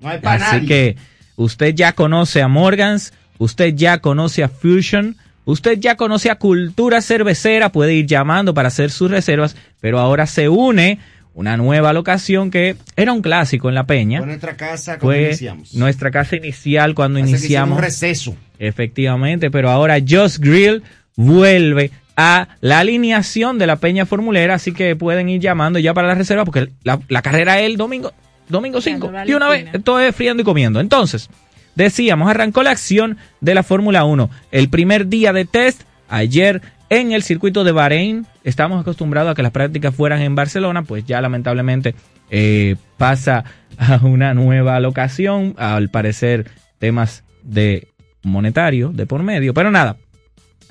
No 0.00 0.08
hay 0.08 0.18
para 0.18 0.46
Así 0.48 0.56
nadie. 0.56 0.66
que 0.66 0.96
usted 1.36 1.72
ya 1.72 1.92
conoce 1.92 2.42
a 2.42 2.48
Morgans, 2.48 3.12
usted 3.38 3.74
ya 3.74 3.98
conoce 3.98 4.42
a 4.42 4.48
Fusion, 4.48 5.16
usted 5.44 5.78
ya 5.78 5.96
conoce 5.96 6.30
a 6.30 6.36
Cultura 6.36 7.00
Cervecera, 7.02 7.70
puede 7.72 7.94
ir 7.94 8.06
llamando 8.06 8.54
para 8.54 8.68
hacer 8.68 8.90
sus 8.90 9.10
reservas, 9.10 9.56
pero 9.80 9.98
ahora 9.98 10.26
se 10.26 10.48
une 10.48 10.98
una 11.34 11.58
nueva 11.58 11.92
locación 11.92 12.50
que 12.50 12.76
era 12.96 13.12
un 13.12 13.20
clásico 13.20 13.68
en 13.68 13.74
la 13.74 13.84
Peña. 13.86 14.20
Fue 14.20 14.26
nuestra 14.26 14.56
casa 14.56 14.98
cuando 14.98 15.06
Fue 15.06 15.26
iniciamos. 15.26 15.74
nuestra 15.74 16.10
casa 16.10 16.36
inicial 16.36 16.94
cuando 16.94 17.18
iniciamos. 17.18 17.76
un 17.76 17.84
receso. 17.84 18.34
Efectivamente, 18.58 19.50
pero 19.50 19.68
ahora 19.70 19.98
Just 20.00 20.38
Grill 20.38 20.82
vuelve 21.14 21.90
a 22.16 22.48
la 22.62 22.78
alineación 22.78 23.58
de 23.58 23.66
la 23.66 23.76
Peña 23.76 24.06
Formulera, 24.06 24.54
así 24.54 24.72
que 24.72 24.96
pueden 24.96 25.28
ir 25.28 25.40
llamando 25.40 25.78
ya 25.78 25.92
para 25.92 26.08
la 26.08 26.14
reserva 26.14 26.46
porque 26.46 26.70
la, 26.84 27.00
la 27.08 27.20
carrera 27.20 27.60
es 27.60 27.66
el 27.66 27.76
domingo, 27.76 28.12
domingo 28.48 28.80
5. 28.80 29.12
Y 29.26 29.34
una 29.34 29.48
vez, 29.50 29.66
esto 29.74 30.00
es 30.00 30.14
friando 30.16 30.40
y 30.42 30.44
comiendo. 30.44 30.80
Entonces, 30.80 31.28
decíamos, 31.76 32.28
arrancó 32.28 32.62
la 32.62 32.72
acción 32.72 33.18
de 33.40 33.54
la 33.54 33.62
Fórmula 33.62 34.04
1. 34.04 34.28
El 34.50 34.68
primer 34.68 35.06
día 35.06 35.32
de 35.32 35.44
test, 35.44 35.82
ayer 36.08 36.62
en 36.90 37.12
el 37.12 37.22
circuito 37.22 37.62
de 37.62 37.72
Bahrein, 37.72 38.26
estamos 38.42 38.80
acostumbrados 38.80 39.30
a 39.30 39.34
que 39.34 39.42
las 39.42 39.52
prácticas 39.52 39.94
fueran 39.94 40.22
en 40.22 40.34
Barcelona, 40.34 40.82
pues 40.82 41.04
ya 41.04 41.20
lamentablemente 41.20 41.94
eh, 42.30 42.76
pasa 42.96 43.44
a 43.78 44.00
una 44.02 44.34
nueva 44.34 44.80
locación, 44.80 45.54
al 45.58 45.90
parecer 45.90 46.50
temas 46.78 47.22
de 47.42 47.88
monetario 48.22 48.90
de 48.92 49.06
por 49.06 49.22
medio, 49.22 49.54
pero 49.54 49.70
nada, 49.70 49.96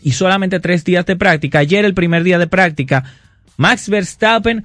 y 0.02 0.12
solamente 0.12 0.60
tres 0.60 0.84
días 0.84 1.06
de 1.06 1.16
práctica. 1.16 1.60
Ayer 1.60 1.86
el 1.86 1.94
primer 1.94 2.24
día 2.24 2.38
de 2.38 2.48
práctica, 2.48 3.04
Max 3.58 3.90
Verstappen 3.90 4.64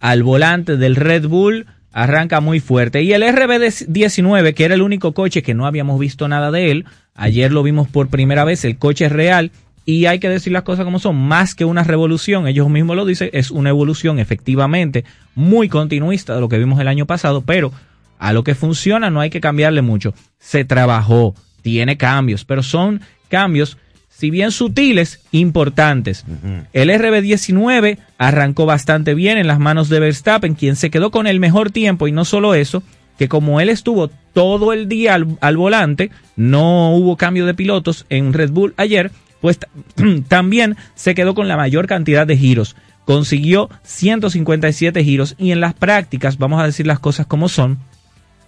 al 0.00 0.22
volante 0.22 0.76
del 0.76 0.96
Red 0.96 1.26
Bull 1.28 1.66
arranca 1.92 2.40
muy 2.40 2.60
fuerte. 2.60 3.02
Y 3.02 3.12
el 3.12 3.22
RB19, 3.22 4.54
que 4.54 4.64
era 4.64 4.74
el 4.74 4.82
único 4.82 5.12
coche 5.12 5.42
que 5.42 5.54
no 5.54 5.66
habíamos 5.66 5.98
visto 6.00 6.28
nada 6.28 6.50
de 6.50 6.70
él, 6.70 6.84
ayer 7.14 7.52
lo 7.52 7.62
vimos 7.62 7.88
por 7.88 8.08
primera 8.08 8.44
vez, 8.44 8.64
el 8.64 8.78
coche 8.78 9.06
es 9.06 9.12
real. 9.12 9.52
Y 9.84 10.06
hay 10.06 10.20
que 10.20 10.28
decir 10.28 10.52
las 10.52 10.62
cosas 10.62 10.84
como 10.84 11.00
son, 11.00 11.16
más 11.16 11.54
que 11.54 11.64
una 11.64 11.82
revolución, 11.82 12.46
ellos 12.46 12.68
mismos 12.68 12.94
lo 12.94 13.04
dicen, 13.04 13.30
es 13.32 13.50
una 13.50 13.70
evolución 13.70 14.20
efectivamente 14.20 15.04
muy 15.34 15.68
continuista 15.68 16.34
de 16.34 16.40
lo 16.40 16.48
que 16.48 16.58
vimos 16.58 16.80
el 16.80 16.86
año 16.86 17.06
pasado, 17.06 17.42
pero 17.42 17.72
a 18.18 18.32
lo 18.32 18.44
que 18.44 18.54
funciona 18.54 19.10
no 19.10 19.20
hay 19.20 19.30
que 19.30 19.40
cambiarle 19.40 19.82
mucho. 19.82 20.14
Se 20.38 20.64
trabajó, 20.64 21.34
tiene 21.62 21.96
cambios, 21.96 22.44
pero 22.44 22.62
son 22.62 23.00
cambios 23.28 23.76
si 24.22 24.30
bien 24.30 24.52
sutiles, 24.52 25.18
importantes. 25.32 26.24
El 26.72 26.90
RB19 26.90 27.98
arrancó 28.18 28.66
bastante 28.66 29.14
bien 29.14 29.36
en 29.36 29.48
las 29.48 29.58
manos 29.58 29.88
de 29.88 29.98
Verstappen, 29.98 30.54
quien 30.54 30.76
se 30.76 30.90
quedó 30.90 31.10
con 31.10 31.26
el 31.26 31.40
mejor 31.40 31.72
tiempo 31.72 32.06
y 32.06 32.12
no 32.12 32.24
solo 32.24 32.54
eso, 32.54 32.84
que 33.18 33.28
como 33.28 33.60
él 33.60 33.68
estuvo 33.68 34.10
todo 34.32 34.72
el 34.72 34.88
día 34.88 35.14
al, 35.14 35.36
al 35.40 35.56
volante, 35.56 36.12
no 36.36 36.94
hubo 36.94 37.16
cambio 37.16 37.46
de 37.46 37.54
pilotos 37.54 38.06
en 38.10 38.32
Red 38.32 38.52
Bull 38.52 38.74
ayer, 38.76 39.10
pues 39.40 39.58
también 40.28 40.76
se 40.94 41.16
quedó 41.16 41.34
con 41.34 41.48
la 41.48 41.56
mayor 41.56 41.88
cantidad 41.88 42.24
de 42.24 42.36
giros. 42.36 42.76
Consiguió 43.04 43.70
157 43.82 45.02
giros 45.02 45.34
y 45.36 45.50
en 45.50 45.58
las 45.58 45.74
prácticas, 45.74 46.38
vamos 46.38 46.62
a 46.62 46.66
decir 46.66 46.86
las 46.86 47.00
cosas 47.00 47.26
como 47.26 47.48
son, 47.48 47.80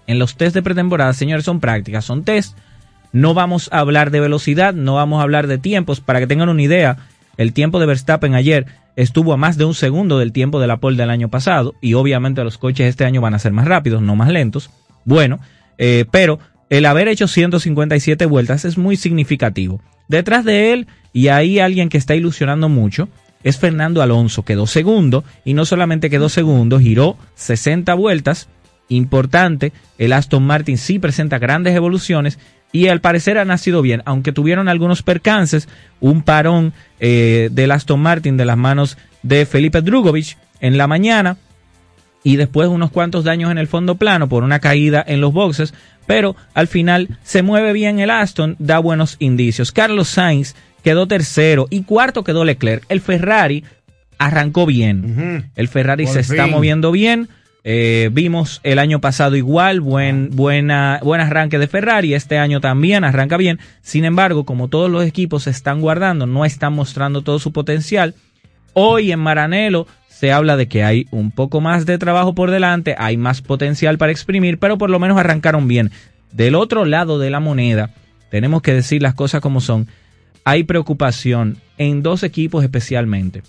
en 0.07 0.21
los 0.21 0.37
test 0.37 0.55
de 0.55 0.63
pretemporada, 0.63 1.13
señores, 1.15 1.45
son 1.45 1.59
prácticas, 1.59 2.05
son 2.05 2.23
test 2.23 2.57
no 3.15 3.33
vamos 3.33 3.69
a 3.73 3.79
hablar 3.79 4.11
de 4.11 4.19
velocidad, 4.19 4.75
no 4.75 4.97
vamos 4.97 5.21
a 5.21 5.23
hablar 5.23 5.47
de 5.47 5.57
tiempos. 5.57 6.01
Para 6.01 6.19
que 6.19 6.27
tengan 6.27 6.49
una 6.49 6.61
idea, 6.61 6.97
el 7.37 7.53
tiempo 7.53 7.79
de 7.79 7.87
Verstappen 7.87 8.35
ayer 8.35 8.67
estuvo 8.97 9.33
a 9.33 9.37
más 9.37 9.57
de 9.57 9.65
un 9.65 9.75
segundo 9.75 10.19
del 10.19 10.33
tiempo 10.33 10.61
de 10.61 10.67
la 10.67 10.79
pole 10.79 10.97
del 10.97 11.11
año 11.11 11.29
pasado 11.29 11.75
y 11.81 11.95
obviamente 11.95 12.43
los 12.43 12.59
coches 12.59 12.89
este 12.89 13.05
año 13.05 13.21
van 13.21 13.35
a 13.35 13.39
ser 13.39 13.53
más 13.53 13.69
rápidos, 13.69 14.03
no 14.03 14.17
más 14.17 14.31
lentos. 14.31 14.69
Bueno, 15.05 15.39
eh, 15.79 16.07
pero 16.11 16.41
el 16.71 16.87
haber 16.87 17.07
hecho 17.07 17.29
157 17.29 18.27
vueltas 18.27 18.65
es 18.65 18.77
muy 18.77 18.97
significativo. 18.97 19.81
Detrás 20.09 20.45
de 20.45 20.73
él, 20.73 20.89
y 21.13 21.29
ahí 21.29 21.61
alguien 21.61 21.91
que 21.91 21.99
está 21.99 22.17
ilusionando 22.17 22.69
mucho, 22.69 23.09
es 23.45 23.59
Fernando 23.59 24.03
Alonso. 24.03 24.45
Quedó 24.45 24.67
segundo 24.67 25.23
y 25.45 25.55
no 25.55 25.67
solamente 25.67 26.11
quedó 26.11 26.29
segundo, 26.29 26.81
giró 26.81 27.17
60 27.37 27.95
vueltas. 27.95 28.49
Importante, 28.89 29.73
el 29.99 30.13
Aston 30.13 30.43
Martin 30.43 30.79
sí 30.79 30.99
presenta 30.99 31.39
grandes 31.39 31.77
evoluciones 31.77 32.41
y 32.75 32.89
al 32.89 33.01
parecer 33.01 33.39
ha 33.39 33.45
nacido 33.45 33.83
bien, 33.83 34.03
aunque 34.05 34.33
tuvieron 34.33 34.69
algunos 34.69 35.05
percances, 35.05 35.69
un 36.01 36.23
parón 36.23 36.73
eh, 36.99 37.49
del 37.53 37.71
Aston 37.71 38.01
Martin 38.01 38.37
de 38.37 38.45
las 38.45 38.57
manos 38.57 38.99
de 39.23 39.47
Felipe 39.47 39.81
Drugovich 39.81 40.37
en 40.59 40.77
la 40.77 40.89
mañana 40.89 41.37
y 42.25 42.35
después 42.35 42.69
unos 42.69 42.91
cuantos 42.91 43.23
daños 43.23 43.53
en 43.53 43.59
el 43.59 43.69
fondo 43.69 43.95
plano 43.95 44.29
por 44.29 44.43
una 44.43 44.59
caída 44.59 45.05
en 45.07 45.21
los 45.21 45.33
boxes, 45.33 45.73
pero 46.07 46.35
al 46.53 46.67
final 46.67 47.17
se 47.23 47.43
mueve 47.43 47.73
bien 47.73 48.01
el 48.01 48.11
Aston, 48.11 48.57
da 48.59 48.81
buenos 48.81 49.19
indicios. 49.21 49.71
Carlos 49.71 50.09
Sainz 50.09 50.57
quedó 50.83 51.07
tercero 51.07 51.69
y 51.71 51.85
cuarto 51.85 52.25
quedó 52.25 52.45
Leclerc. 52.45 52.85
El 52.89 53.01
Ferrari 53.01 53.63
arrancó 54.19 54.67
bien. 54.67 55.49
El 55.55 55.69
Ferrari 55.69 56.07
Por 56.07 56.15
se 56.15 56.21
está 56.23 56.49
moviendo 56.49 56.91
bien. 56.91 57.29
Eh, 57.67 58.11
vimos 58.13 58.61
el 58.63 58.79
año 58.79 59.01
pasado 59.01 59.37
igual, 59.37 59.81
buen, 59.81 60.29
buena, 60.31 61.01
buen 61.03 61.23
arranque 61.23 61.59
de 61.59 61.67
Ferrari, 61.67 62.13
este 62.13 62.37
año 62.37 62.61
también 62.61 63.05
arranca 63.05 63.39
bien. 63.39 63.59
Sin 63.81 64.05
embargo, 64.05 64.45
como 64.45 64.69
todos 64.69 64.91
los 64.91 65.05
equipos 65.05 65.45
se 65.45 65.51
están 65.51 65.81
guardando, 65.81 66.27
no 66.27 66.45
están 66.45 66.75
mostrando 66.75 67.23
todo 67.23 67.39
su 67.39 67.53
potencial, 67.53 68.15
hoy 68.75 69.13
en 69.13 69.21
Maranelo 69.21 69.87
se 70.09 70.31
habla 70.31 70.59
de 70.59 70.69
que 70.69 70.85
hay 70.85 71.07
un 71.11 71.31
poco 71.31 71.63
más 71.63 71.87
de 71.87 71.97
trabajo 71.97 72.35
por 72.35 72.51
delante, 72.51 72.95
hay 72.99 73.17
más 73.17 73.41
potencial 73.41 73.97
para 73.97 74.13
exprimir, 74.13 74.59
pero 74.59 74.77
por 74.77 74.91
lo 74.91 75.01
menos 75.01 75.17
arrancaron 75.17 75.67
bien. 75.67 75.91
Del 76.33 76.57
otro 76.57 76.85
lado 76.85 77.19
de 77.19 77.31
la 77.31 77.41
moneda, 77.41 77.91
tenemos 78.31 78.61
que 78.61 78.75
decir 78.75 79.01
las 79.01 79.15
cosas 79.15 79.41
como 79.41 79.63
son, 79.63 79.89
hay 80.45 80.65
preocupación 80.65 81.57
en 81.79 82.03
dos 82.03 82.25
equipos 82.25 82.63
especialmente. 82.63 83.43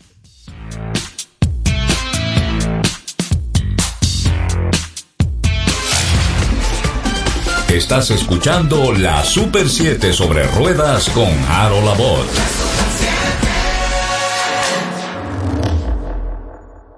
Estás 7.74 8.12
escuchando 8.12 8.92
la 8.92 9.24
Super 9.24 9.68
7 9.68 10.12
sobre 10.12 10.46
ruedas 10.46 11.10
con 11.10 11.28
Harold 11.48 11.84
Labot. 11.84 12.83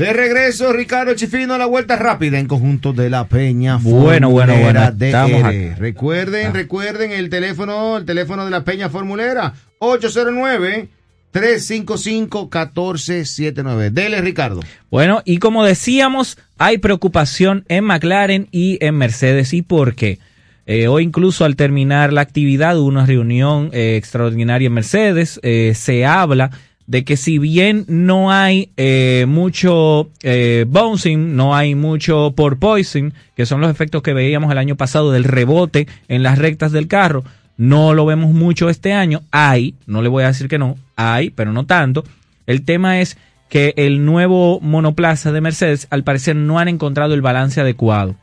De 0.00 0.12
regreso, 0.14 0.72
Ricardo 0.72 1.12
Chifino 1.14 1.52
a 1.52 1.58
la 1.58 1.66
vuelta 1.66 1.94
rápida 1.94 2.38
en 2.38 2.46
conjunto 2.46 2.94
de 2.94 3.10
la 3.10 3.26
Peña. 3.28 3.76
Bueno, 3.76 4.30
bueno, 4.30 4.56
bueno. 4.56 4.90
DR. 4.92 5.14
acá. 5.14 5.52
Recuerden, 5.78 6.46
Ah. 6.46 6.52
recuerden 6.54 7.10
el 7.12 7.28
teléfono, 7.28 7.98
el 7.98 8.06
teléfono 8.06 8.46
de 8.46 8.50
la 8.50 8.64
Peña 8.64 8.88
Formulera, 8.88 9.52
809 9.78 10.88
355 11.32 12.48
1479. 12.50 13.90
Dele, 13.90 14.22
Ricardo. 14.22 14.60
Bueno, 14.90 15.20
y 15.26 15.36
como 15.36 15.64
decíamos, 15.64 16.38
hay 16.56 16.78
preocupación 16.78 17.64
en 17.68 17.84
McLaren 17.84 18.48
y 18.50 18.78
en 18.84 18.96
Mercedes. 18.96 19.52
¿Y 19.52 19.60
por 19.60 19.94
qué? 19.94 20.18
Eh, 20.66 20.88
hoy 20.88 21.02
incluso 21.04 21.44
al 21.44 21.56
terminar 21.56 22.12
la 22.12 22.20
actividad 22.22 22.78
una 22.78 23.04
reunión 23.04 23.70
eh, 23.72 23.96
extraordinaria 23.96 24.68
en 24.68 24.72
Mercedes. 24.72 25.40
eh, 25.42 25.72
se 25.74 26.06
habla 26.06 26.50
de 26.90 27.04
que 27.04 27.16
si 27.16 27.38
bien 27.38 27.84
no 27.86 28.32
hay 28.32 28.72
eh, 28.76 29.24
mucho 29.28 30.10
eh, 30.24 30.64
bouncing, 30.66 31.36
no 31.36 31.54
hay 31.54 31.76
mucho 31.76 32.32
porpoising, 32.34 33.14
que 33.36 33.46
son 33.46 33.60
los 33.60 33.70
efectos 33.70 34.02
que 34.02 34.12
veíamos 34.12 34.50
el 34.50 34.58
año 34.58 34.74
pasado 34.74 35.12
del 35.12 35.22
rebote 35.22 35.86
en 36.08 36.24
las 36.24 36.40
rectas 36.40 36.72
del 36.72 36.88
carro, 36.88 37.22
no 37.56 37.94
lo 37.94 38.06
vemos 38.06 38.32
mucho 38.32 38.68
este 38.68 38.92
año. 38.92 39.22
Hay, 39.30 39.76
no 39.86 40.02
le 40.02 40.08
voy 40.08 40.24
a 40.24 40.28
decir 40.28 40.48
que 40.48 40.58
no, 40.58 40.78
hay, 40.96 41.30
pero 41.30 41.52
no 41.52 41.64
tanto. 41.64 42.02
El 42.48 42.64
tema 42.64 43.00
es 43.00 43.16
que 43.48 43.72
el 43.76 44.04
nuevo 44.04 44.58
monoplaza 44.58 45.30
de 45.30 45.40
Mercedes 45.40 45.86
al 45.90 46.02
parecer 46.02 46.34
no 46.34 46.58
han 46.58 46.66
encontrado 46.66 47.14
el 47.14 47.22
balance 47.22 47.60
adecuado. 47.60 48.16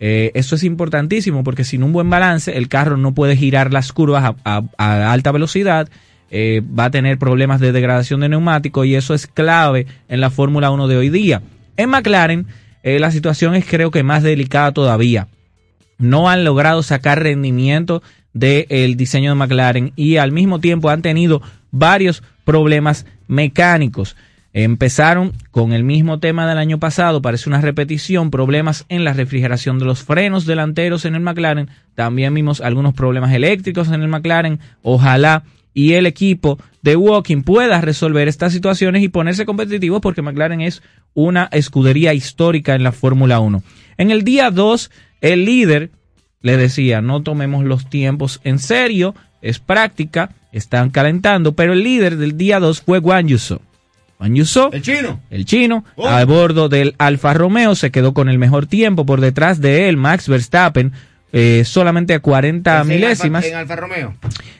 Eh, 0.00 0.30
eso 0.32 0.54
es 0.54 0.64
importantísimo 0.64 1.44
porque 1.44 1.64
sin 1.64 1.82
un 1.82 1.92
buen 1.92 2.08
balance 2.08 2.56
el 2.56 2.68
carro 2.68 2.96
no 2.96 3.12
puede 3.12 3.36
girar 3.36 3.74
las 3.74 3.92
curvas 3.92 4.34
a, 4.42 4.62
alta 5.12 5.32
velocidad, 5.32 5.90
eh, 6.30 6.62
va 6.78 6.86
a 6.86 6.90
tener 6.90 7.18
problemas 7.18 7.60
de 7.60 7.72
degradación 7.72 8.20
de 8.20 8.28
neumático 8.28 8.84
y 8.84 8.94
eso 8.94 9.14
es 9.14 9.26
clave 9.26 9.86
en 10.08 10.20
la 10.20 10.30
Fórmula 10.30 10.70
1 10.70 10.88
de 10.88 10.96
hoy 10.96 11.08
día. 11.08 11.42
En 11.76 11.90
McLaren 11.90 12.46
eh, 12.86 13.00
la 13.00 13.10
situación 13.10 13.56
es 13.56 13.66
creo 13.66 13.90
que 13.90 14.04
más 14.04 14.22
delicada 14.22 14.70
todavía. 14.70 15.26
No 15.98 16.28
han 16.28 16.44
logrado 16.44 16.84
sacar 16.84 17.20
rendimiento 17.20 18.00
del 18.32 18.96
diseño 18.96 19.30
de 19.30 19.34
McLaren 19.34 19.92
y 19.96 20.18
al 20.18 20.30
mismo 20.30 20.60
tiempo 20.60 20.88
han 20.90 21.02
tenido 21.02 21.42
varios 21.72 22.22
problemas 22.44 23.04
mecánicos. 23.26 24.14
Empezaron 24.52 25.32
con 25.50 25.72
el 25.72 25.82
mismo 25.82 26.20
tema 26.20 26.48
del 26.48 26.58
año 26.58 26.78
pasado, 26.78 27.20
parece 27.20 27.48
una 27.48 27.60
repetición, 27.60 28.30
problemas 28.30 28.84
en 28.88 29.02
la 29.02 29.14
refrigeración 29.14 29.80
de 29.80 29.84
los 29.84 30.04
frenos 30.04 30.46
delanteros 30.46 31.04
en 31.06 31.16
el 31.16 31.22
McLaren, 31.22 31.68
también 31.96 32.34
vimos 32.34 32.60
algunos 32.60 32.94
problemas 32.94 33.32
eléctricos 33.32 33.88
en 33.88 34.00
el 34.00 34.08
McLaren, 34.08 34.60
ojalá 34.82 35.42
y 35.76 35.92
el 35.92 36.06
equipo 36.06 36.58
de 36.80 36.96
Walking 36.96 37.42
pueda 37.42 37.82
resolver 37.82 38.28
estas 38.28 38.54
situaciones 38.54 39.02
y 39.02 39.10
ponerse 39.10 39.44
competitivos 39.44 40.00
porque 40.00 40.22
McLaren 40.22 40.62
es 40.62 40.82
una 41.12 41.50
escudería 41.52 42.14
histórica 42.14 42.74
en 42.74 42.82
la 42.82 42.92
Fórmula 42.92 43.40
1. 43.40 43.62
En 43.98 44.10
el 44.10 44.24
día 44.24 44.50
2, 44.50 44.90
el 45.20 45.44
líder 45.44 45.90
le 46.40 46.56
decía, 46.56 47.02
no 47.02 47.22
tomemos 47.22 47.62
los 47.62 47.90
tiempos 47.90 48.40
en 48.42 48.58
serio, 48.58 49.14
es 49.42 49.58
práctica, 49.58 50.30
están 50.50 50.88
calentando, 50.88 51.52
pero 51.52 51.74
el 51.74 51.82
líder 51.82 52.16
del 52.16 52.38
día 52.38 52.58
2 52.58 52.80
fue 52.80 52.98
Guan 52.98 53.28
Yuso. 53.28 53.60
Guan 54.18 54.34
Yuso, 54.34 54.70
El 54.72 54.80
chino. 54.80 55.20
el 55.28 55.44
chino, 55.44 55.84
a 56.02 56.24
bordo 56.24 56.70
del 56.70 56.94
Alfa 56.96 57.34
Romeo, 57.34 57.74
se 57.74 57.90
quedó 57.90 58.14
con 58.14 58.30
el 58.30 58.38
mejor 58.38 58.64
tiempo 58.64 59.04
por 59.04 59.20
detrás 59.20 59.60
de 59.60 59.90
él, 59.90 59.98
Max 59.98 60.26
Verstappen, 60.26 60.92
eh, 61.38 61.64
solamente 61.66 62.14
a 62.14 62.20
40 62.20 62.80
En 62.80 62.88
milésimas. 62.88 63.44
Alfa- 63.44 63.52
En 63.54 63.60
Alfa 63.60 63.76
Romeo. 63.76 64.14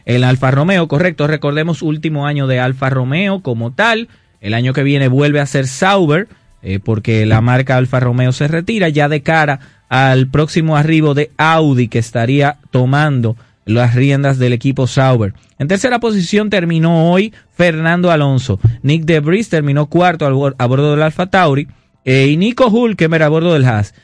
El 0.04 0.24
Alfa 0.24 0.50
Romeo, 0.50 0.88
correcto. 0.88 1.26
Recordemos 1.26 1.80
último 1.80 2.26
año 2.26 2.46
de 2.46 2.60
Alfa 2.60 2.90
Romeo 2.90 3.40
como 3.40 3.72
tal. 3.72 4.08
El 4.42 4.52
año 4.52 4.74
que 4.74 4.82
viene 4.82 5.08
vuelve 5.08 5.40
a 5.40 5.46
ser 5.46 5.66
Sauber 5.66 6.28
eh, 6.62 6.78
porque 6.82 7.24
la 7.24 7.40
marca 7.40 7.76
Alfa 7.78 8.00
Romeo 8.00 8.32
se 8.32 8.46
retira 8.48 8.88
ya 8.90 9.08
de 9.08 9.22
cara 9.22 9.60
al 9.88 10.26
próximo 10.28 10.76
arribo 10.76 11.14
de 11.14 11.30
Audi 11.38 11.88
que 11.88 11.98
estaría 11.98 12.58
tomando 12.70 13.36
las 13.64 13.94
riendas 13.94 14.38
del 14.38 14.52
equipo 14.52 14.86
Sauber. 14.86 15.32
En 15.58 15.68
tercera 15.68 15.98
posición 15.98 16.50
terminó 16.50 17.10
hoy 17.10 17.32
Fernando 17.56 18.10
Alonso. 18.10 18.60
Nick 18.82 19.04
Debris 19.04 19.48
terminó 19.48 19.86
cuarto 19.86 20.26
a 20.58 20.66
bordo 20.66 20.90
del 20.90 21.02
Alfa 21.02 21.26
Tauri 21.28 21.68
eh, 22.04 22.26
y 22.28 22.36
Nico 22.36 22.68
Hulkenberg 22.68 23.22
a 23.24 23.28
bordo 23.28 23.54
del 23.54 23.64
Haas. 23.64 23.94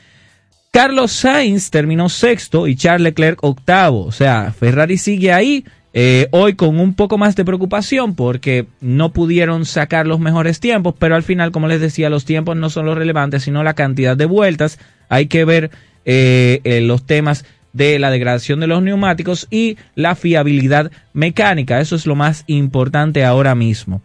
Carlos 0.73 1.11
Sainz 1.11 1.69
terminó 1.69 2.09
sexto 2.09 2.67
y 2.67 2.75
Charles 2.75 3.03
Leclerc 3.03 3.43
octavo. 3.43 4.05
O 4.05 4.11
sea, 4.11 4.51
Ferrari 4.51 4.97
sigue 4.97 5.31
ahí. 5.31 5.63
eh, 5.93 6.27
hoy 6.31 6.55
con 6.55 6.79
un 6.79 6.95
poco 6.95 7.19
más 7.19 7.35
de 7.35 7.45
preocupación 7.45 8.15
porque 8.15 8.65
no 8.81 9.13
pudieron 9.13 9.65
sacar 9.65 10.07
los 10.07 10.19
mejores 10.19 10.59
tiempos, 10.59 10.95
pero 10.97 11.13
al 11.13 11.21
final, 11.21 11.51
como 11.51 11.67
les 11.67 11.79
decía, 11.79 12.09
los 12.09 12.25
tiempos 12.25 12.57
no 12.57 12.71
son 12.71 12.87
los 12.87 12.97
relevantes, 12.97 13.43
sino 13.43 13.63
la 13.63 13.75
cantidad 13.75 14.17
de 14.17 14.25
vueltas. 14.25 14.79
Hay 15.09 15.27
que 15.27 15.45
ver 15.45 15.69
eh, 16.05 16.59
eh, 16.63 16.81
los 16.81 17.05
temas 17.05 17.45
de 17.73 17.99
la 17.99 18.09
degradación 18.09 18.59
de 18.59 18.65
los 18.65 18.81
neumáticos 18.81 19.45
y 19.51 19.77
la 19.93 20.15
fiabilidad 20.15 20.91
mecánica. 21.13 21.81
Eso 21.81 21.95
es 21.95 22.07
lo 22.07 22.15
más 22.15 22.45
importante 22.47 23.23
ahora 23.23 23.53
mismo. 23.53 24.01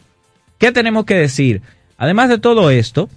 ¿Qué 0.58 0.70
tenemos 0.70 1.06
que 1.06 1.14
decir? 1.14 1.62
Además 1.96 2.28
de 2.28 2.36
todo 2.36 2.70
esto, 2.70 3.08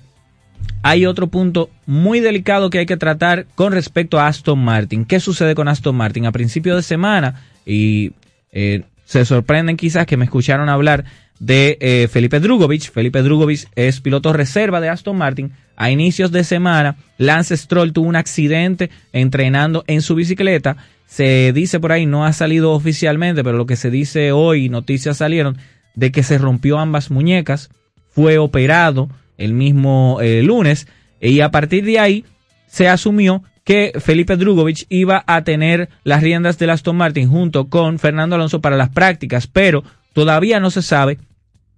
hay 0.83 1.05
otro 1.05 1.27
punto 1.27 1.69
muy 1.85 2.19
delicado 2.19 2.69
que 2.69 2.79
hay 2.79 2.85
que 2.85 2.97
tratar 2.97 3.45
con 3.55 3.71
respecto 3.71 4.19
a 4.19 4.27
Aston 4.27 4.59
Martin. 4.59 5.05
¿Qué 5.05 5.19
sucede 5.19 5.55
con 5.55 5.67
Aston 5.67 5.95
Martin? 5.95 6.25
A 6.25 6.31
principio 6.31 6.75
de 6.75 6.81
semana, 6.81 7.43
y 7.65 8.13
eh, 8.51 8.83
se 9.05 9.25
sorprenden 9.25 9.77
quizás 9.77 10.05
que 10.05 10.17
me 10.17 10.25
escucharon 10.25 10.69
hablar 10.69 11.05
de 11.39 11.77
eh, 11.81 12.07
Felipe 12.09 12.39
Drugovich. 12.39 12.91
Felipe 12.91 13.21
Drugovich 13.21 13.67
es 13.75 13.99
piloto 13.99 14.31
reserva 14.31 14.79
de 14.79 14.89
Aston 14.89 15.17
Martin. 15.17 15.51
A 15.75 15.89
inicios 15.89 16.31
de 16.31 16.43
semana, 16.43 16.97
Lance 17.17 17.57
Stroll 17.57 17.93
tuvo 17.93 18.07
un 18.07 18.15
accidente 18.15 18.89
entrenando 19.11 19.83
en 19.87 20.01
su 20.01 20.15
bicicleta. 20.15 20.77
Se 21.07 21.51
dice 21.53 21.79
por 21.79 21.91
ahí, 21.91 22.05
no 22.05 22.25
ha 22.25 22.33
salido 22.33 22.71
oficialmente, 22.71 23.43
pero 23.43 23.57
lo 23.57 23.65
que 23.65 23.75
se 23.75 23.89
dice 23.89 24.31
hoy, 24.31 24.69
noticias 24.69 25.17
salieron, 25.17 25.57
de 25.95 26.11
que 26.11 26.23
se 26.23 26.37
rompió 26.37 26.77
ambas 26.77 27.11
muñecas, 27.11 27.69
fue 28.11 28.37
operado 28.37 29.09
el 29.43 29.53
mismo 29.53 30.19
eh, 30.21 30.43
lunes 30.43 30.87
y 31.19 31.41
a 31.41 31.51
partir 31.51 31.85
de 31.85 31.99
ahí 31.99 32.25
se 32.67 32.87
asumió 32.87 33.43
que 33.63 33.93
Felipe 33.99 34.37
Drugovich 34.37 34.85
iba 34.89 35.23
a 35.27 35.43
tener 35.43 35.89
las 36.03 36.23
riendas 36.23 36.57
del 36.57 36.71
Aston 36.71 36.95
Martin 36.95 37.29
junto 37.29 37.67
con 37.67 37.99
Fernando 37.99 38.35
Alonso 38.35 38.61
para 38.61 38.75
las 38.75 38.89
prácticas, 38.89 39.47
pero 39.47 39.83
todavía 40.13 40.59
no 40.59 40.71
se 40.71 40.81
sabe 40.81 41.19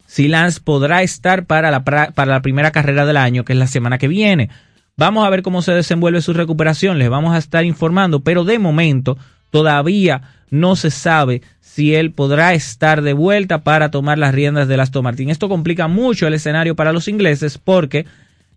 si 0.07 0.27
Lance 0.27 0.61
podrá 0.63 1.01
estar 1.01 1.45
para 1.45 1.71
la, 1.71 1.83
para 1.83 2.25
la 2.25 2.41
primera 2.41 2.71
carrera 2.71 3.05
del 3.05 3.17
año, 3.17 3.43
que 3.43 3.53
es 3.53 3.59
la 3.59 3.67
semana 3.67 3.97
que 3.97 4.07
viene. 4.07 4.49
Vamos 4.95 5.25
a 5.25 5.29
ver 5.29 5.41
cómo 5.41 5.61
se 5.61 5.73
desenvuelve 5.73 6.21
su 6.21 6.33
recuperación, 6.33 6.99
les 6.99 7.09
vamos 7.09 7.33
a 7.33 7.39
estar 7.39 7.65
informando, 7.65 8.21
pero 8.21 8.43
de 8.43 8.59
momento 8.59 9.17
todavía 9.49 10.21
no 10.51 10.75
se 10.75 10.91
sabe 10.91 11.41
si 11.73 11.95
él 11.95 12.11
podrá 12.11 12.53
estar 12.53 13.01
de 13.01 13.13
vuelta 13.13 13.63
para 13.63 13.89
tomar 13.89 14.19
las 14.19 14.35
riendas 14.35 14.67
del 14.67 14.79
Aston 14.79 15.03
Martin. 15.03 15.29
Esto 15.31 15.49
complica 15.49 15.87
mucho 15.87 16.27
el 16.27 16.35
escenario 16.35 16.75
para 16.75 16.93
los 16.93 17.07
ingleses 17.07 17.57
porque 17.57 18.05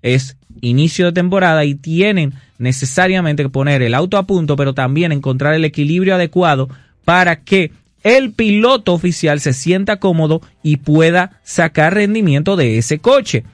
es 0.02 0.36
inicio 0.60 1.06
de 1.06 1.12
temporada 1.12 1.64
y 1.64 1.74
tienen 1.74 2.34
necesariamente 2.58 3.42
que 3.42 3.48
poner 3.48 3.80
el 3.80 3.94
auto 3.94 4.18
a 4.18 4.24
punto, 4.26 4.56
pero 4.56 4.74
también 4.74 5.12
encontrar 5.12 5.54
el 5.54 5.64
equilibrio 5.64 6.14
adecuado 6.14 6.68
para 7.06 7.36
que 7.36 7.72
el 8.02 8.32
piloto 8.32 8.92
oficial 8.92 9.40
se 9.40 9.54
sienta 9.54 9.96
cómodo 9.96 10.42
y 10.62 10.76
pueda 10.76 11.40
sacar 11.42 11.94
rendimiento 11.94 12.54
de 12.56 12.76
ese 12.76 12.98
coche. 12.98 13.44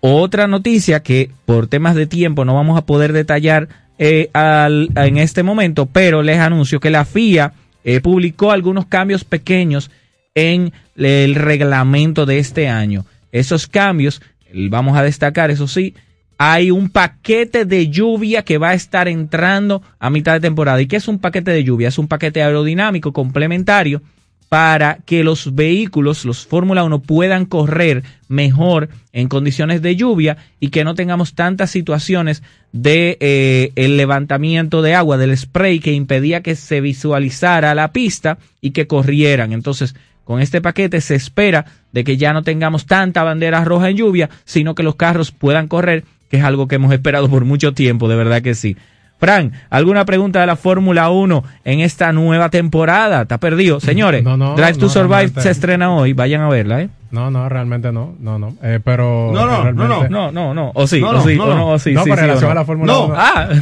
Otra 0.00 0.46
noticia 0.46 1.02
que 1.02 1.30
por 1.44 1.66
temas 1.66 1.94
de 1.94 2.06
tiempo 2.06 2.44
no 2.44 2.54
vamos 2.54 2.78
a 2.78 2.86
poder 2.86 3.12
detallar 3.12 3.68
eh, 3.98 4.30
al- 4.32 4.88
en 4.96 5.18
este 5.18 5.42
momento, 5.42 5.86
pero 5.86 6.22
les 6.22 6.38
anuncio 6.38 6.80
que 6.80 6.90
la 6.90 7.04
FIA 7.04 7.52
eh, 7.84 8.00
publicó 8.00 8.52
algunos 8.52 8.86
cambios 8.86 9.24
pequeños 9.24 9.90
en 10.34 10.72
el 10.96 11.34
reglamento 11.34 12.26
de 12.26 12.38
este 12.38 12.68
año. 12.68 13.04
Esos 13.32 13.66
cambios, 13.66 14.22
vamos 14.52 14.96
a 14.96 15.02
destacar, 15.02 15.50
eso 15.50 15.66
sí, 15.66 15.94
hay 16.38 16.70
un 16.70 16.88
paquete 16.88 17.64
de 17.64 17.88
lluvia 17.88 18.42
que 18.42 18.58
va 18.58 18.70
a 18.70 18.74
estar 18.74 19.08
entrando 19.08 19.82
a 19.98 20.08
mitad 20.08 20.34
de 20.34 20.40
temporada. 20.40 20.80
¿Y 20.80 20.86
qué 20.86 20.96
es 20.96 21.08
un 21.08 21.18
paquete 21.18 21.50
de 21.50 21.64
lluvia? 21.64 21.88
Es 21.88 21.98
un 21.98 22.06
paquete 22.06 22.42
aerodinámico 22.42 23.12
complementario 23.12 24.02
para 24.48 24.98
que 25.04 25.24
los 25.24 25.54
vehículos, 25.54 26.24
los 26.24 26.46
Fórmula 26.46 26.84
1, 26.84 27.00
puedan 27.00 27.44
correr 27.44 28.02
mejor 28.28 28.88
en 29.12 29.28
condiciones 29.28 29.82
de 29.82 29.96
lluvia 29.96 30.38
y 30.58 30.68
que 30.68 30.84
no 30.84 30.94
tengamos 30.94 31.34
tantas 31.34 31.70
situaciones 31.70 32.42
de 32.72 33.18
eh, 33.20 33.72
el 33.76 33.96
levantamiento 33.96 34.80
de 34.80 34.94
agua, 34.94 35.18
del 35.18 35.36
spray 35.36 35.80
que 35.80 35.92
impedía 35.92 36.42
que 36.42 36.54
se 36.54 36.80
visualizara 36.80 37.74
la 37.74 37.92
pista 37.92 38.38
y 38.60 38.70
que 38.70 38.86
corrieran. 38.86 39.52
Entonces, 39.52 39.94
con 40.24 40.40
este 40.40 40.60
paquete 40.60 41.00
se 41.00 41.14
espera 41.14 41.66
de 41.92 42.04
que 42.04 42.16
ya 42.16 42.32
no 42.32 42.42
tengamos 42.42 42.86
tanta 42.86 43.22
bandera 43.22 43.64
roja 43.64 43.90
en 43.90 43.96
lluvia, 43.96 44.30
sino 44.44 44.74
que 44.74 44.82
los 44.82 44.96
carros 44.96 45.30
puedan 45.30 45.68
correr, 45.68 46.04
que 46.30 46.38
es 46.38 46.44
algo 46.44 46.68
que 46.68 46.76
hemos 46.76 46.92
esperado 46.92 47.28
por 47.28 47.44
mucho 47.44 47.72
tiempo, 47.72 48.08
de 48.08 48.16
verdad 48.16 48.42
que 48.42 48.54
sí. 48.54 48.76
Fran, 49.18 49.52
¿alguna 49.68 50.04
pregunta 50.04 50.40
de 50.40 50.46
la 50.46 50.54
Fórmula 50.56 51.10
1 51.10 51.44
en 51.64 51.80
esta 51.80 52.12
nueva 52.12 52.50
temporada? 52.50 53.22
¿Está 53.22 53.38
perdido? 53.38 53.80
Señores, 53.80 54.22
No, 54.22 54.36
no, 54.36 54.54
Drive 54.54 54.74
to 54.74 54.86
no, 54.86 54.88
Survive 54.88 55.14
realmente. 55.16 55.40
se 55.42 55.50
estrena 55.50 55.92
hoy, 55.92 56.12
vayan 56.12 56.40
a 56.42 56.48
verla, 56.48 56.82
¿eh? 56.82 56.88
No, 57.10 57.30
no, 57.30 57.48
realmente 57.48 57.90
no, 57.90 58.14
no, 58.20 58.38
no. 58.38 58.54
Eh, 58.62 58.80
pero 58.84 59.30
No, 59.32 59.46
no, 59.46 59.62
realmente- 59.62 59.88
no, 59.88 60.08
no. 60.08 60.30
No, 60.30 60.32
no, 60.32 60.54
no. 60.54 60.72
O 60.74 60.86
sí, 60.86 61.00
No, 61.00 61.08
o 61.10 61.12
no, 61.14 61.22
sí, 61.22 61.36
no, 61.36 61.44
o 61.44 61.46
no. 61.48 61.56
no, 61.56 61.68
o 61.70 61.78
sí, 61.78 61.92
No, 61.92 62.04
sí, 62.04 62.10
pero 62.10 62.16
sí, 62.22 62.26
relación 62.26 62.48
no. 62.48 62.52
a 62.52 62.54
la 62.54 62.64
Fórmula 62.64 62.92
No, 62.92 63.04
1. 63.06 63.14
ah. 63.18 63.48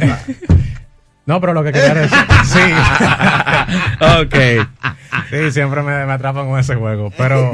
No, 1.27 1.39
pero 1.39 1.53
lo 1.53 1.63
que 1.63 1.71
quería 1.71 1.93
decir. 1.93 2.17
sí. 2.45 2.59
ok. 4.01 4.67
Sí, 5.29 5.51
siempre 5.51 5.83
me, 5.83 6.05
me 6.05 6.13
atrapan 6.13 6.47
con 6.47 6.59
ese 6.59 6.75
juego. 6.75 7.11
Pero, 7.15 7.51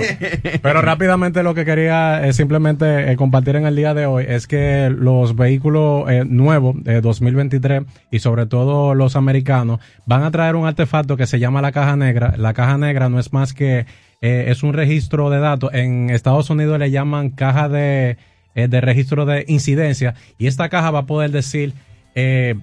pero 0.61 0.81
rápidamente 0.81 1.43
lo 1.43 1.53
que 1.53 1.65
quería 1.65 2.25
eh, 2.25 2.33
simplemente 2.33 3.11
eh, 3.11 3.15
compartir 3.17 3.57
en 3.57 3.65
el 3.65 3.75
día 3.75 3.93
de 3.93 4.05
hoy 4.05 4.25
es 4.27 4.47
que 4.47 4.89
los 4.95 5.35
vehículos 5.35 6.09
eh, 6.09 6.23
nuevos 6.25 6.81
de 6.83 7.01
2023 7.01 7.83
y 8.11 8.19
sobre 8.19 8.45
todo 8.45 8.95
los 8.95 9.15
americanos 9.15 9.79
van 10.05 10.23
a 10.23 10.31
traer 10.31 10.55
un 10.55 10.67
artefacto 10.67 11.17
que 11.17 11.27
se 11.27 11.39
llama 11.39 11.61
la 11.61 11.71
caja 11.71 11.95
negra. 11.95 12.35
La 12.37 12.53
caja 12.53 12.77
negra 12.77 13.09
no 13.09 13.19
es 13.19 13.33
más 13.33 13.53
que 13.53 13.85
es 14.21 14.63
un 14.63 14.71
registro 14.71 15.29
de 15.29 15.39
datos. 15.39 15.73
En 15.73 16.09
Estados 16.09 16.49
Unidos 16.49 16.79
le 16.79 16.91
llaman 16.91 17.29
caja 17.29 17.67
de, 17.67 18.15
eh, 18.55 18.67
de 18.67 18.81
registro 18.81 19.25
de 19.25 19.45
incidencia 19.47 20.13
y 20.37 20.45
esta 20.45 20.69
caja 20.69 20.91
va 20.91 20.99
a 20.99 21.05
poder 21.07 21.31
decir 21.31 21.73
eh, 22.13 22.53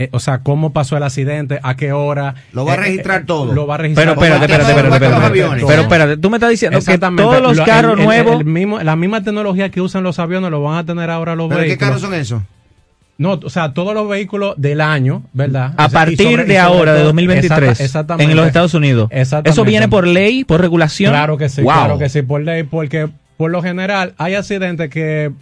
eh, 0.00 0.08
o 0.12 0.20
sea, 0.20 0.38
cómo 0.38 0.72
pasó 0.72 0.96
el 0.96 1.02
accidente, 1.02 1.58
a 1.62 1.76
qué 1.76 1.92
hora. 1.92 2.34
Lo 2.52 2.64
va 2.64 2.72
a 2.72 2.74
Eh, 2.76 2.78
registrar 2.78 3.22
eh, 3.22 3.24
todo. 3.26 3.52
Lo 3.52 3.66
va 3.66 3.74
a 3.74 3.78
registrar 3.78 4.06
Pero 4.06 4.20
espérate, 4.20 4.44
espérate, 4.44 4.70
espérate, 4.70 4.94
espérate, 5.04 5.38
espérate. 5.40 5.66
Pero 5.66 5.82
espérate, 5.82 6.16
tú 6.18 6.30
me 6.30 6.36
estás 6.36 6.50
diciendo 6.50 6.78
que 6.80 6.98
todos 6.98 7.42
los 7.42 7.56
Lo- 7.56 7.64
carros 7.64 7.92
el- 7.94 7.98
el- 8.00 8.04
nuevos- 8.06 8.38
el 8.40 8.44
mismo- 8.46 8.80
la 8.80 8.94
misma 8.96 9.22
tecnología 9.24 9.70
que 9.70 9.80
usan 9.80 10.04
los 10.04 10.18
aviones 10.20 10.50
lo 10.52 10.62
van 10.62 10.78
a 10.78 10.86
tener 10.86 11.10
ahora 11.10 11.34
los 11.34 11.48
¿Pero 11.48 11.62
qué 11.64 11.76
carros 11.76 12.00
son 12.00 12.14
esos? 12.14 12.40
No, 13.18 13.32
o 13.42 13.50
sea, 13.50 13.74
todos 13.74 13.94
los 13.94 14.08
vehículos 14.08 14.54
del 14.56 14.80
año, 14.80 15.24
¿verdad? 15.32 15.74
A 15.76 15.86
O 15.86 15.88
sea, 15.90 16.02
y 16.02 16.04
partir 16.14 16.30
sobre- 16.30 16.44
de 16.44 16.58
ahora, 16.60 16.92
de 16.92 16.98
todo- 17.00 17.06
2023, 17.08 17.70
Exacta- 17.70 17.84
exactamente. 17.84 18.30
en 18.30 18.36
los 18.36 18.46
Estados 18.46 18.74
Unidos. 18.74 19.08
Exactamente. 19.10 19.50
¿Eso 19.50 19.64
viene 19.64 19.88
por 19.88 20.06
ley, 20.06 20.44
por 20.44 20.60
regulación? 20.60 21.10
Claro 21.10 21.36
que 21.36 21.48
sí, 21.48 21.62
Wow. 21.62 21.72
claro 21.72 21.98
que 21.98 22.08
sí, 22.08 22.22
por 22.22 22.40
ley, 22.42 22.62
porque 22.62 23.08
por 23.36 23.50
lo 23.50 23.60
general 23.62 24.14
hay 24.18 24.36
accidentes 24.36 24.88
que 24.90 25.32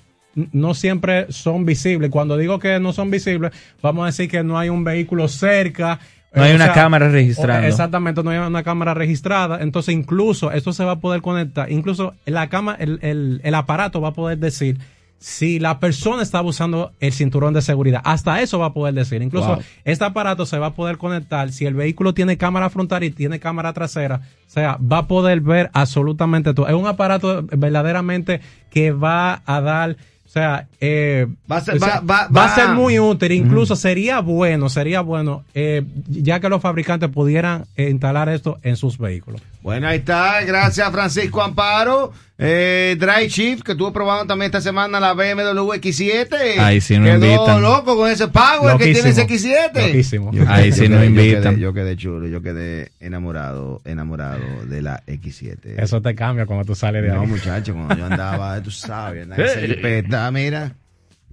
no 0.52 0.74
siempre 0.74 1.26
son 1.32 1.64
visibles. 1.64 2.10
Cuando 2.10 2.36
digo 2.36 2.58
que 2.58 2.78
no 2.78 2.92
son 2.92 3.10
visibles, 3.10 3.52
vamos 3.82 4.04
a 4.04 4.06
decir 4.06 4.30
que 4.30 4.42
no 4.44 4.58
hay 4.58 4.68
un 4.68 4.84
vehículo 4.84 5.26
cerca. 5.28 5.98
No 6.34 6.42
hay 6.42 6.52
eh, 6.52 6.56
una 6.56 6.72
cámara 6.72 7.08
registrando. 7.08 7.66
o- 7.66 7.68
Exactamente, 7.68 8.22
no 8.22 8.30
hay 8.30 8.38
una 8.38 8.62
cámara 8.62 8.92
registrada. 8.94 9.62
Entonces, 9.62 9.94
incluso 9.94 10.52
esto 10.52 10.72
se 10.72 10.84
va 10.84 10.92
a 10.92 11.00
poder 11.00 11.22
conectar. 11.22 11.72
Incluso 11.72 12.14
la 12.26 12.48
cama, 12.48 12.76
el, 12.78 12.98
el- 13.02 13.40
el 13.42 13.54
aparato 13.54 14.00
va 14.00 14.08
a 14.08 14.12
poder 14.14 14.38
decir 14.38 14.78
si 15.18 15.58
la 15.58 15.80
persona 15.80 16.22
estaba 16.22 16.46
usando 16.46 16.92
el 17.00 17.10
cinturón 17.10 17.54
de 17.54 17.62
seguridad. 17.62 18.02
Hasta 18.04 18.42
eso 18.42 18.58
va 18.58 18.66
a 18.66 18.72
poder 18.74 18.92
decir. 18.92 19.22
Incluso 19.22 19.48
Wow. 19.54 19.62
este 19.86 20.04
aparato 20.04 20.44
se 20.44 20.58
va 20.58 20.66
a 20.66 20.74
poder 20.74 20.98
conectar 20.98 21.50
si 21.52 21.64
el 21.64 21.72
vehículo 21.72 22.12
tiene 22.12 22.36
cámara 22.36 22.68
frontal 22.68 23.02
y 23.02 23.10
tiene 23.10 23.40
cámara 23.40 23.72
trasera. 23.72 24.16
O 24.46 24.50
sea, 24.50 24.76
va 24.76 24.98
a 24.98 25.06
poder 25.08 25.40
ver 25.40 25.70
absolutamente 25.72 26.52
todo. 26.52 26.68
Es 26.68 26.74
un 26.74 26.86
aparato 26.86 27.44
verdaderamente 27.50 28.42
que 28.70 28.92
va 28.92 29.42
a 29.46 29.60
dar. 29.62 29.96
O 30.26 30.28
sea, 30.28 30.66
eh, 30.80 31.26
Va 31.50 31.56
a 31.58 31.60
ser- 31.60 31.76
o 31.76 31.78
sea, 31.78 32.00
va- 32.00 32.00
va- 32.00 32.28
va 32.28 32.44
a 32.44 32.48
va- 32.48 32.54
ser 32.54 32.68
muy 32.70 32.98
útil. 32.98 33.32
Incluso 33.32 33.76
sería 33.76 34.20
bueno, 34.20 34.68
sería 34.68 35.00
bueno, 35.00 35.44
eh, 35.54 35.82
ya 36.08 36.40
que 36.40 36.48
los 36.48 36.60
fabricantes 36.60 37.08
pudieran 37.10 37.64
instalar 37.76 38.28
esto 38.28 38.58
en 38.62 38.76
sus 38.76 38.98
vehículos. 38.98 39.40
Bueno, 39.66 39.88
ahí 39.88 39.98
está. 39.98 40.44
Gracias, 40.44 40.88
Francisco 40.92 41.42
Amparo. 41.42 42.12
Eh, 42.38 42.96
Drive 43.00 43.28
Shift, 43.28 43.62
que 43.64 43.72
estuvo 43.72 43.92
probando 43.92 44.24
también 44.24 44.46
esta 44.46 44.60
semana 44.60 45.00
la 45.00 45.12
BMW 45.12 45.72
X7. 45.72 46.58
Ahí 46.60 46.80
sí 46.80 46.96
nos 46.98 47.08
Quedó 47.18 47.26
invitan. 47.26 47.62
loco 47.62 47.96
con 47.96 48.08
ese 48.08 48.28
power 48.28 48.76
que 48.76 48.92
tiene 48.92 49.08
ese 49.10 49.22
Loquísimo. 49.22 49.54
X7. 49.74 49.86
Loquísimo. 49.88 50.32
Yo 50.32 50.44
Ahí 50.46 50.70
sí 50.70 50.88
nos 50.88 51.00
yo 51.00 51.04
invitan. 51.06 51.56
quedé- 51.56 51.60
Yo 51.60 51.72
quedé 51.74 51.96
chulo, 51.96 52.28
yo 52.28 52.40
quedé 52.42 52.92
enamorado, 53.00 53.82
enamorado 53.84 54.38
de 54.66 54.82
la 54.82 55.02
X7. 55.04 55.74
Eso 55.82 56.00
te 56.00 56.14
cambia 56.14 56.46
cuando 56.46 56.64
tú 56.64 56.76
sales 56.76 57.02
de 57.02 57.08
No, 57.08 57.22
ahí. 57.22 57.26
muchacho, 57.26 57.74
cuando 57.74 57.96
yo 57.96 58.06
andaba, 58.06 58.62
tú 58.62 58.70
sabes, 58.70 59.26
en 59.26 59.32
esa 59.32 60.30
mira, 60.30 60.74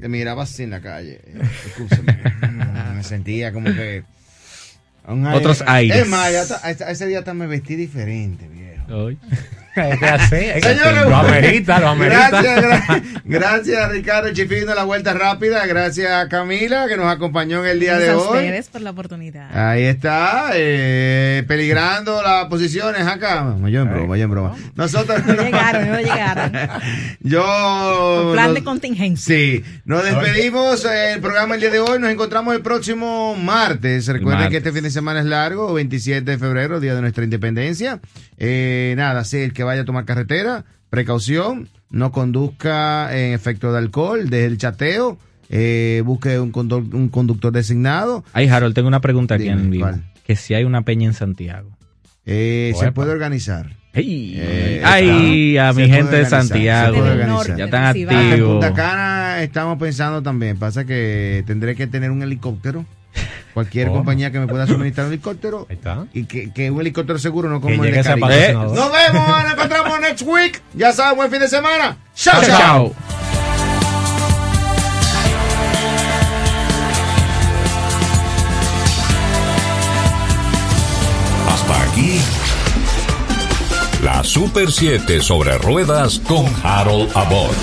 que 0.01 0.09
miraba 0.09 0.41
así 0.41 0.63
en 0.63 0.71
la 0.71 0.81
calle. 0.81 1.21
escúchame, 1.67 2.17
me 2.95 3.03
sentía 3.03 3.53
como 3.53 3.65
que... 3.67 4.03
un 5.07 5.25
aire- 5.25 5.37
Otros 5.39 5.63
aires. 5.67 5.97
Es 5.97 6.07
más, 6.07 6.31
ya 6.31 6.41
hasta- 6.41 6.69
ese- 6.71 6.91
ese 6.91 7.07
día 7.07 7.19
hasta 7.19 7.33
me 7.33 7.47
vestí 7.47 7.75
diferente, 7.75 8.47
viejo. 8.47 8.83
Es 9.75 9.99
que 9.99 10.05
así, 10.05 10.35
es 10.35 10.63
que 10.63 10.75
Señores, 10.75 11.05
lo 11.07 11.15
amerita, 11.15 11.79
lo 11.79 11.87
amerita. 11.89 12.29
Gracias, 12.41 12.63
gra- 12.63 13.03
gracias 13.25 13.77
a 13.83 13.87
Ricardo 13.89 14.31
Chifino, 14.33 14.75
la 14.75 14.83
vuelta 14.83 15.13
rápida. 15.13 15.65
Gracias 15.65 16.11
a 16.11 16.29
Camila, 16.29 16.87
que 16.87 16.95
nos 16.97 17.07
acompañó 17.11 17.63
en 17.63 17.71
el 17.71 17.79
día 17.79 17.97
de 17.97 18.05
Gracias 18.05 18.25
a 18.27 18.29
hoy. 18.29 18.37
ustedes 18.39 18.69
por 18.69 18.81
la 18.81 18.91
oportunidad. 18.91 19.49
Ahí 19.57 19.83
está, 19.83 20.51
eh, 20.53 21.43
peligrando 21.47 22.21
las 22.21 22.45
posiciones 22.45 23.01
acá. 23.07 23.55
Yo 23.67 23.81
en 23.81 23.89
broma, 23.91 24.17
yo 24.17 24.23
en 24.25 24.29
broma. 24.31 24.55
Nosotros 24.75 25.25
No 25.25 25.33
llegaron, 25.43 25.89
no 25.89 25.97
llegaron. 25.99 26.51
Yo. 27.21 28.21
Con 28.23 28.33
plan 28.33 28.45
nos- 28.47 28.55
de 28.55 28.63
contingencia. 28.63 29.35
Sí, 29.35 29.63
nos 29.85 30.03
despedimos 30.03 30.85
eh, 30.85 31.13
el 31.13 31.21
programa 31.21 31.55
el 31.55 31.61
día 31.61 31.69
de 31.71 31.79
hoy. 31.79 31.99
Nos 31.99 32.09
encontramos 32.11 32.53
el 32.55 32.61
próximo 32.61 33.35
martes. 33.35 34.07
Recuerden 34.07 34.41
martes. 34.43 34.51
que 34.51 34.57
este 34.57 34.71
fin 34.71 34.83
de 34.83 34.91
semana 34.91 35.19
es 35.19 35.25
largo, 35.25 35.73
27 35.73 36.29
de 36.31 36.37
febrero, 36.37 36.79
día 36.79 36.95
de 36.95 37.01
nuestra 37.01 37.23
independencia. 37.23 37.99
Eh, 38.37 38.93
nada, 38.97 39.23
sí, 39.23 39.37
el 39.37 39.53
que 39.53 39.62
vaya 39.63 39.81
a 39.81 39.85
tomar 39.85 40.05
carretera, 40.05 40.65
precaución, 40.89 41.69
no 41.89 42.11
conduzca 42.11 43.15
en 43.17 43.33
efecto 43.33 43.71
de 43.71 43.77
alcohol, 43.79 44.29
deje 44.29 44.45
el 44.45 44.57
chateo, 44.57 45.17
eh, 45.49 46.01
busque 46.05 46.39
un, 46.39 46.51
condu- 46.51 46.93
un 46.93 47.09
conductor 47.09 47.51
designado. 47.51 48.23
Ay, 48.33 48.47
Harold, 48.47 48.73
tengo 48.75 48.87
una 48.87 49.01
pregunta 49.01 49.35
aquí 49.35 49.43
Dime, 49.45 49.61
en 49.61 49.69
vivo. 49.69 49.83
¿cuál? 49.85 50.03
Que 50.25 50.35
si 50.35 50.53
hay 50.53 50.63
una 50.63 50.83
peña 50.83 51.07
en 51.07 51.13
Santiago. 51.13 51.69
Eh, 52.25 52.73
se 52.77 52.91
puede 52.91 53.11
organizar. 53.11 53.67
Ay, 53.93 54.33
Eh, 54.37 54.81
ay, 54.85 55.57
a 55.57 55.71
mi 55.73 55.87
gente 55.87 56.15
de 56.15 56.25
Santiago. 56.25 56.95
se 56.95 56.99
puede 57.01 57.11
organizar. 57.13 57.57
Ya 57.57 57.65
están 57.65 57.95
en 57.97 58.09
activos. 58.09 58.51
Punta 58.53 58.73
Cana 58.73 59.43
estamos 59.43 59.77
pensando 59.77 60.23
también. 60.23 60.57
Pasa 60.57 60.85
que 60.85 61.43
tendré 61.45 61.75
que 61.75 61.85
tener 61.87 62.09
un 62.09 62.23
helicóptero. 62.23 62.85
Cualquier 63.53 63.89
Oh. 63.89 63.93
compañía 63.93 64.31
que 64.31 64.39
me 64.39 64.47
pueda 64.47 64.65
suministrar 64.67 65.07
un 65.07 65.13
helicóptero. 65.13 65.67
Y 66.13 66.25
que, 66.25 66.51
que 66.51 66.71
un 66.71 66.81
helicóptero 66.81 67.19
seguro, 67.19 67.49
no 67.49 67.61
como 67.61 67.81
Que 67.81 67.89
el 67.89 67.95
de 67.95 68.03
Caribe. 68.03 68.21
patrocinador. 68.27 68.75
Nos 68.75 68.91
vemos, 68.91 69.27
nos 69.43 69.53
encontramos 69.53 69.99
next 70.01 70.21
week. 70.25 70.61
Ya 70.73 70.91
saben, 70.91 71.15
buen 71.17 71.29
fin 71.31 71.39
de 71.39 71.47
semana. 71.47 71.97
Chao, 72.15 72.41
Chao, 72.41 72.49
chao. 72.49 72.57
chao. 72.59 72.93
Hasta 81.47 81.83
aquí. 81.83 82.19
La 84.03 84.23
Super 84.23 84.71
7 84.71 85.21
sobre 85.21 85.57
ruedas 85.57 86.19
con 86.19 86.45
Harold 86.63 87.09
Abbott. 87.15 87.55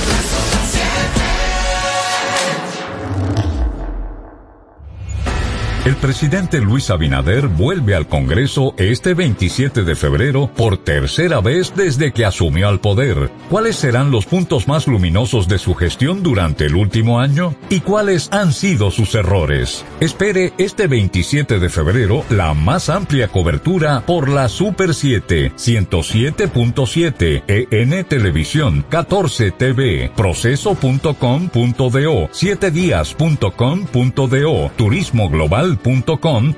El 5.91 5.97
presidente 5.97 6.61
Luis 6.61 6.89
Abinader 6.89 7.49
vuelve 7.49 7.97
al 7.97 8.07
Congreso 8.07 8.75
este 8.77 9.13
27 9.13 9.83
de 9.83 9.97
febrero 9.97 10.49
por 10.55 10.77
tercera 10.77 11.41
vez 11.41 11.73
desde 11.75 12.13
que 12.13 12.25
asumió 12.25 12.69
al 12.69 12.79
poder. 12.79 13.33
¿Cuáles 13.51 13.75
serán 13.75 14.13
los 14.13 14.25
puntos 14.25 14.69
más 14.69 14.87
luminosos 14.87 15.49
de 15.49 15.59
su 15.59 15.75
gestión 15.75 16.23
durante 16.23 16.67
el 16.67 16.77
último 16.77 17.19
año? 17.19 17.57
¿Y 17.71 17.81
cuáles 17.81 18.29
han 18.31 18.53
sido 18.53 18.93
sus 18.93 19.17
errores? 19.17 19.85
Espere 19.99 20.53
este 20.59 20.87
27 20.87 21.59
de 21.59 21.69
febrero 21.69 22.25
la 22.31 22.55
más 22.55 22.89
amplia 22.89 23.27
cobertura 23.27 24.07
por 24.07 24.29
la 24.29 24.49
Super 24.49 24.95
7, 24.95 25.55
107.7, 25.57 27.43
EN 27.49 28.05
Televisión, 28.05 28.87
14 28.89 29.51
TV, 29.51 30.13
proceso.com.do, 30.15 32.29
7días.com.do, 32.31 34.71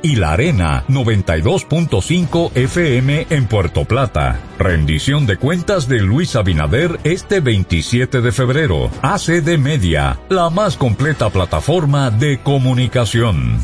y 0.02 0.16
la 0.16 0.32
Arena 0.32 0.84
92.5 0.88 2.52
FM 2.54 3.26
en 3.30 3.46
Puerto 3.46 3.84
Plata. 3.84 4.40
Rendición 4.58 5.26
de 5.26 5.38
cuentas 5.38 5.88
de 5.88 6.00
Luis 6.00 6.36
Abinader 6.36 7.00
este 7.04 7.40
27 7.40 8.20
de 8.20 8.32
febrero. 8.32 8.90
ACD 9.00 9.58
Media, 9.58 10.20
la 10.28 10.50
más 10.50 10.76
completa 10.76 11.30
plataforma 11.30 12.10
de 12.10 12.40
comunicación. 12.40 13.58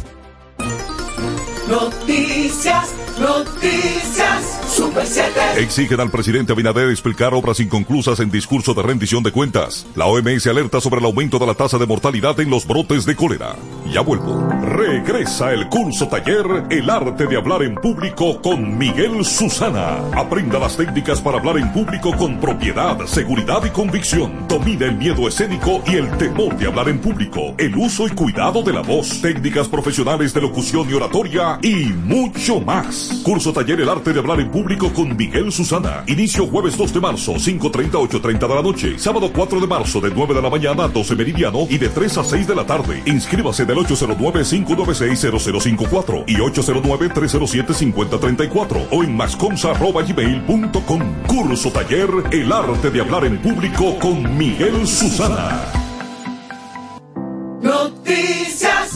Noticias, 1.68 2.94
noticias. 3.20 3.97
Super 5.08 5.32
7. 5.54 5.62
Exigen 5.62 6.00
al 6.00 6.10
presidente 6.10 6.52
Abinader 6.52 6.90
explicar 6.90 7.34
obras 7.34 7.60
inconclusas 7.60 8.20
en 8.20 8.30
discurso 8.30 8.74
de 8.74 8.82
rendición 8.82 9.22
de 9.22 9.32
cuentas. 9.32 9.86
La 9.96 10.06
OMS 10.06 10.46
alerta 10.46 10.80
sobre 10.80 11.00
el 11.00 11.06
aumento 11.06 11.38
de 11.38 11.46
la 11.46 11.54
tasa 11.54 11.78
de 11.78 11.86
mortalidad 11.86 12.38
en 12.40 12.50
los 12.50 12.66
brotes 12.66 13.04
de 13.06 13.16
cólera. 13.16 13.56
Ya 13.90 14.02
vuelvo. 14.02 14.48
Regresa 14.62 15.52
el 15.52 15.68
curso 15.68 16.08
taller 16.08 16.46
El 16.70 16.90
arte 16.90 17.26
de 17.26 17.36
hablar 17.36 17.62
en 17.62 17.74
público 17.74 18.40
con 18.42 18.76
Miguel 18.76 19.24
Susana. 19.24 19.98
Aprenda 20.14 20.58
las 20.58 20.76
técnicas 20.76 21.20
para 21.20 21.38
hablar 21.38 21.58
en 21.58 21.72
público 21.72 22.14
con 22.16 22.38
propiedad, 22.38 23.04
seguridad 23.06 23.64
y 23.64 23.70
convicción. 23.70 24.46
Domina 24.46 24.86
el 24.86 24.96
miedo 24.96 25.26
escénico 25.26 25.82
y 25.86 25.96
el 25.96 26.10
temor 26.18 26.56
de 26.56 26.66
hablar 26.66 26.88
en 26.88 27.00
público. 27.00 27.54
El 27.56 27.74
uso 27.76 28.06
y 28.06 28.10
cuidado 28.10 28.62
de 28.62 28.72
la 28.72 28.82
voz. 28.82 29.20
Técnicas 29.22 29.68
profesionales 29.68 30.34
de 30.34 30.42
locución 30.42 30.88
y 30.90 30.92
oratoria 30.92 31.58
y 31.62 31.86
mucho 31.86 32.60
más. 32.60 33.22
Curso 33.24 33.52
taller 33.52 33.80
El 33.80 33.88
arte 33.88 34.12
de 34.12 34.18
hablar 34.18 34.40
en 34.40 34.50
público 34.50 34.92
con 34.98 35.16
Miguel 35.16 35.50
Susana. 35.52 36.02
Inicio 36.08 36.48
jueves 36.48 36.76
2 36.76 36.94
de 36.94 37.00
marzo, 37.00 37.34
5.30 37.34 37.92
8.30 37.92 38.48
de 38.48 38.54
la 38.56 38.62
noche. 38.62 38.98
Sábado 38.98 39.30
4 39.32 39.60
de 39.60 39.68
marzo, 39.68 40.00
de 40.00 40.10
9 40.10 40.34
de 40.34 40.42
la 40.42 40.50
mañana 40.50 40.86
a 40.86 40.88
12 40.88 41.14
meridiano 41.14 41.68
y 41.70 41.78
de 41.78 41.88
3 41.88 42.18
a 42.18 42.24
6 42.24 42.48
de 42.48 42.54
la 42.56 42.66
tarde. 42.66 43.00
Inscríbase 43.06 43.64
del 43.64 43.78
809-596-0054 43.78 46.24
y 46.26 46.38
809-307-5034 46.38 48.88
o 48.90 49.04
en 49.04 49.16
mascomsa.gmail.com. 49.16 51.02
Curso 51.28 51.70
taller 51.70 52.10
El 52.32 52.50
arte 52.50 52.90
de 52.90 53.00
hablar 53.00 53.24
en 53.24 53.38
público 53.38 53.96
con 54.00 54.36
Miguel 54.36 54.84
Susana. 54.84 55.87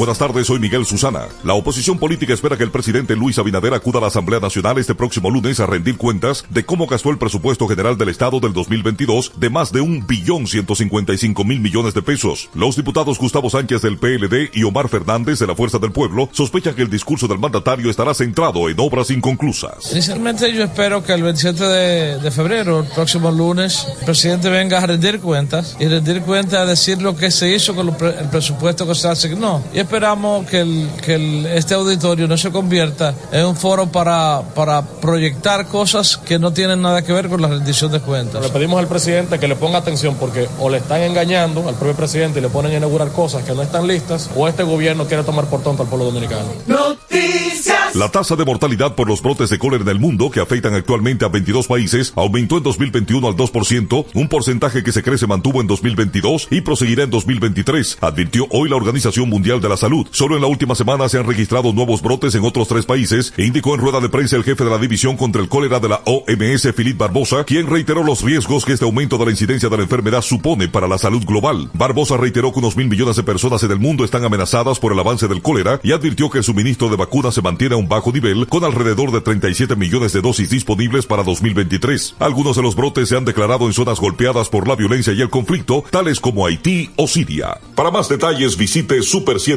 Buenas 0.03 0.19
tardes, 0.19 0.49
soy 0.49 0.59
Miguel 0.59 0.85
Susana. 0.85 1.29
La 1.45 1.55
oposición 1.55 1.97
política 1.97 2.35
espera 2.35 2.57
que 2.57 2.65
el 2.65 2.73
presidente 2.73 3.15
Luis 3.15 3.39
Abinader 3.39 3.73
acuda 3.73 3.99
a 3.99 4.01
la 4.01 4.09
Asamblea 4.09 4.41
Nacional 4.41 4.77
este 4.79 4.97
próximo 4.97 5.31
lunes 5.31 5.61
a 5.61 5.67
rendir 5.67 5.97
cuentas 5.97 6.45
de 6.51 6.65
cómo 6.65 6.89
gastó 6.89 7.11
el 7.11 7.19
presupuesto 7.19 7.69
general 7.69 7.97
del 7.97 8.09
Estado 8.09 8.41
del 8.41 8.53
2022 8.53 9.35
de 9.37 9.49
más 9.49 9.71
de 9.71 9.81
un 9.81 10.05
billón 10.05 10.49
155 10.49 11.45
mil 11.45 11.61
millones 11.61 11.95
de 11.95 12.03
pesos. 12.03 12.51
Los 12.53 12.75
diputados 12.75 13.17
Gustavo 13.17 13.49
Sánchez 13.49 13.83
del 13.83 13.97
PLD 13.97 14.51
y 14.53 14.65
Omar 14.65 14.89
Fernández 14.89 15.39
de 15.39 15.47
la 15.47 15.55
Fuerza 15.55 15.79
del 15.79 15.93
Pueblo 15.93 16.29
sospechan 16.33 16.75
que 16.75 16.83
el 16.83 16.91
discurso 16.91 17.29
del 17.29 17.39
mandatario 17.39 17.89
estará 17.89 18.13
centrado 18.13 18.69
en 18.69 18.81
obras 18.81 19.09
inconclusas. 19.13 19.93
Inicialmente 19.93 20.53
yo 20.53 20.65
espero 20.65 21.05
que 21.05 21.13
el 21.13 21.23
27 21.23 21.63
de, 21.63 22.31
febrero, 22.33 22.81
el 22.81 22.89
próximo 22.89 23.31
lunes, 23.31 23.87
el 24.01 24.05
presidente 24.05 24.51
venga 24.51 24.79
a 24.79 24.87
rendir 24.89 25.21
cuentas 25.21 25.77
y 25.79 25.87
rendir 25.87 26.23
cuentas 26.23 26.59
a 26.59 26.67
decir 26.67 27.01
lo 27.01 27.15
que 27.15 27.31
se 27.31 27.55
hizo 27.55 27.77
con 27.77 27.91
el 27.91 28.29
presupuesto 28.31 28.85
que 28.85 28.97
se 28.97 29.07
asignó. 29.07 29.63
Y 29.73 29.92
esperamos 29.93 30.47
que, 30.49 30.61
el, 30.61 30.89
que 31.05 31.15
el- 31.17 31.45
este 31.47 31.75
auditorio 31.75 32.27
no 32.27 32.39
se 32.39 32.51
convierta 32.51 33.15
en 33.31 33.45
un 33.45 33.55
foro 33.55 33.93
para, 33.93 34.41
para 34.55 34.81
proyectar 34.83 35.67
cosas 35.69 36.17
que 36.17 36.39
no 36.39 36.51
tienen 36.55 36.81
nada 36.81 37.03
que 37.05 37.13
ver 37.13 37.29
con 37.29 37.43
la 37.43 37.49
rendición 37.49 37.93
de 37.93 38.01
cuentas. 38.01 38.41
Le 38.43 38.49
pedimos 38.49 38.79
al 38.81 38.89
presidente 38.89 39.39
que 39.39 39.47
le 39.47 39.55
ponga 39.55 39.77
atención 39.79 40.17
porque 40.19 40.49
o 40.59 40.71
le 40.71 40.79
están 40.79 41.03
engañando 41.03 41.69
al 41.69 41.75
propio 41.75 41.95
presidente 41.95 42.39
y 42.39 42.43
le 42.43 42.49
ponen 42.49 42.73
a 42.73 42.77
inaugurar 42.79 43.09
cosas 43.13 43.45
que 43.45 43.53
no 43.55 43.61
están 43.61 43.87
listas 43.87 44.31
o 44.35 44.49
este 44.49 44.63
gobierno 44.63 45.07
quiere 45.07 45.25
tomar 45.25 45.45
por 45.45 45.63
tonto 45.63 45.83
al 45.83 45.89
pueblo 45.91 46.07
dominicano. 46.07 46.47
Noticias. 46.67 47.95
La 47.95 48.09
tasa 48.11 48.35
de 48.35 48.47
mortalidad 48.47 48.95
por 48.95 49.07
los 49.07 49.21
brotes 49.21 49.51
de 49.51 49.59
cólera 49.59 49.83
en 49.83 49.89
el 49.91 49.99
mundo, 50.01 50.31
que 50.31 50.41
afectan 50.41 50.73
actualmente 50.75 51.27
a 51.27 51.29
22 51.29 51.67
países, 51.67 52.15
aumentó 52.17 52.57
en 52.57 52.63
2021 52.63 53.29
al 53.29 53.37
2%, 53.37 54.07
un 54.15 54.29
porcentaje 54.29 54.83
que 54.83 54.93
se 54.93 55.03
cree 55.03 55.19
se 55.19 55.27
mantuvo 55.27 55.61
en 55.61 55.67
2022 55.67 56.49
y 56.51 56.63
proseguirá 56.63 57.03
en 57.05 57.11
2023, 57.11 57.99
advirtió 58.01 58.47
hoy 58.51 58.71
la 58.71 58.77
Organización 58.77 59.29
Mundial 59.29 59.61
de 59.61 59.69
la 59.69 59.72
Salud. 59.77 60.07
Solo 60.11 60.37
en 60.37 60.43
la 60.43 60.49
última 60.49 60.75
semana 60.75 61.09
se 61.09 61.19
han 61.19 61.27
registrado 61.27 61.73
nuevos 61.73 62.03
brotes 62.03 62.35
en 62.35 62.45
otros 62.45 62.69
tres 62.69 62.87
países, 62.87 63.33
e 63.37 63.45
indicó 63.45 63.75
en 63.75 63.81
rueda 63.81 64.01
de 64.01 64.09
prensa 64.09 64.37
el 64.37 64.45
jefe 64.45 64.65
de 64.65 64.71
la 64.71 64.79
División 64.79 65.17
contra 65.17 65.43
el 65.43 65.49
Cólera 65.49 65.81
de 65.81 65.89
la 65.89 66.03
OMS, 66.05 66.73
Philip 66.75 66.97
Barbosa, 66.97 67.45
quien 67.45 67.67
reiteró 67.67 68.03
los 68.03 68.23
riesgos 68.23 68.65
que 68.65 68.73
este 68.73 68.85
aumento 68.85 69.19
de 69.19 69.27
la 69.27 69.31
incidencia 69.31 69.69
de 69.69 69.77
la 69.77 69.83
enfermedad 69.83 70.23
supone 70.23 70.69
para 70.69 70.89
la 70.89 70.99
salud 70.99 71.25
global. 71.25 71.71
Barbosa 71.75 72.17
reiteró 72.17 72.53
que 72.53 72.59
unos 72.59 72.77
mil 72.77 72.89
millones 72.89 73.17
de 73.17 73.23
personas 73.23 73.63
en 73.63 73.71
el 73.71 73.79
mundo 73.79 74.05
están 74.05 74.25
amenazadas 74.25 74.79
por 74.79 74.93
el 74.93 74.99
avance 74.99 75.29
del 75.29 75.43
cólera 75.43 75.81
y 75.83 75.93
advirtió 75.93 76.31
que 76.31 76.39
el 76.39 76.45
suministro 76.45 76.89
de 76.89 76.97
vacunas 76.97 77.35
se 77.35 77.43
mantiene 77.43 77.75
a 77.75 77.79
un 77.79 77.89
bajo 77.89 78.13
nivel, 78.13 78.47
con 78.47 78.65
alrededor 78.65 79.13
de 79.13 79.21
37 79.21 79.77
millones 79.77 80.13
de 80.13 80.21
dosis 80.21 80.51
disponibles 80.51 81.07
para 81.07 81.23
2023. 81.23 82.17
Algunos 82.19 82.57
de 82.57 82.63
los 82.63 82.75
brotes 82.75 83.09
se 83.09 83.17
han 83.17 83.25
declarado 83.25 83.67
en 83.67 83.73
zonas 83.73 84.01
golpeadas 84.01 84.49
por 84.49 84.69
la 84.69 84.77
violencia 84.77 85.13
y 85.13 85.21
el 85.21 85.31
conflicto, 85.31 85.85
tales 85.91 86.21
como 86.21 86.47
Haití 86.47 86.91
o 86.97 87.07
Siria. 87.07 87.59
Para 87.75 87.91
más 87.91 88.09
detalles 88.09 88.57
visite 88.57 89.03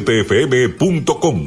super7fm.com. 0.06 1.46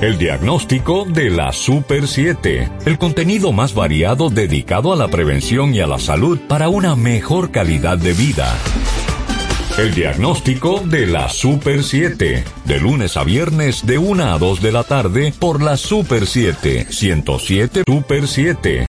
El 0.00 0.16
diagnóstico 0.16 1.04
de 1.04 1.28
la 1.28 1.52
Super 1.52 2.08
7, 2.08 2.70
el 2.86 2.96
contenido 2.96 3.52
más 3.52 3.74
variado 3.74 4.30
dedicado 4.30 4.94
a 4.94 4.96
la 4.96 5.08
prevención 5.08 5.74
y 5.74 5.80
a 5.80 5.86
la 5.86 5.98
salud 5.98 6.40
para 6.48 6.70
una 6.70 6.96
mejor 6.96 7.50
calidad 7.50 7.98
de 7.98 8.14
vida. 8.14 8.50
El 9.76 9.94
diagnóstico 9.94 10.80
de 10.80 11.06
la 11.06 11.28
Super 11.28 11.84
7, 11.84 12.44
de 12.64 12.80
lunes 12.80 13.18
a 13.18 13.24
viernes 13.24 13.86
de 13.86 13.98
1 13.98 14.24
a 14.24 14.38
2 14.38 14.62
de 14.62 14.72
la 14.72 14.84
tarde 14.84 15.34
por 15.38 15.62
la 15.62 15.76
Super 15.76 16.26
7, 16.26 16.86
107 16.88 17.82
Super 17.86 18.26
7, 18.26 18.86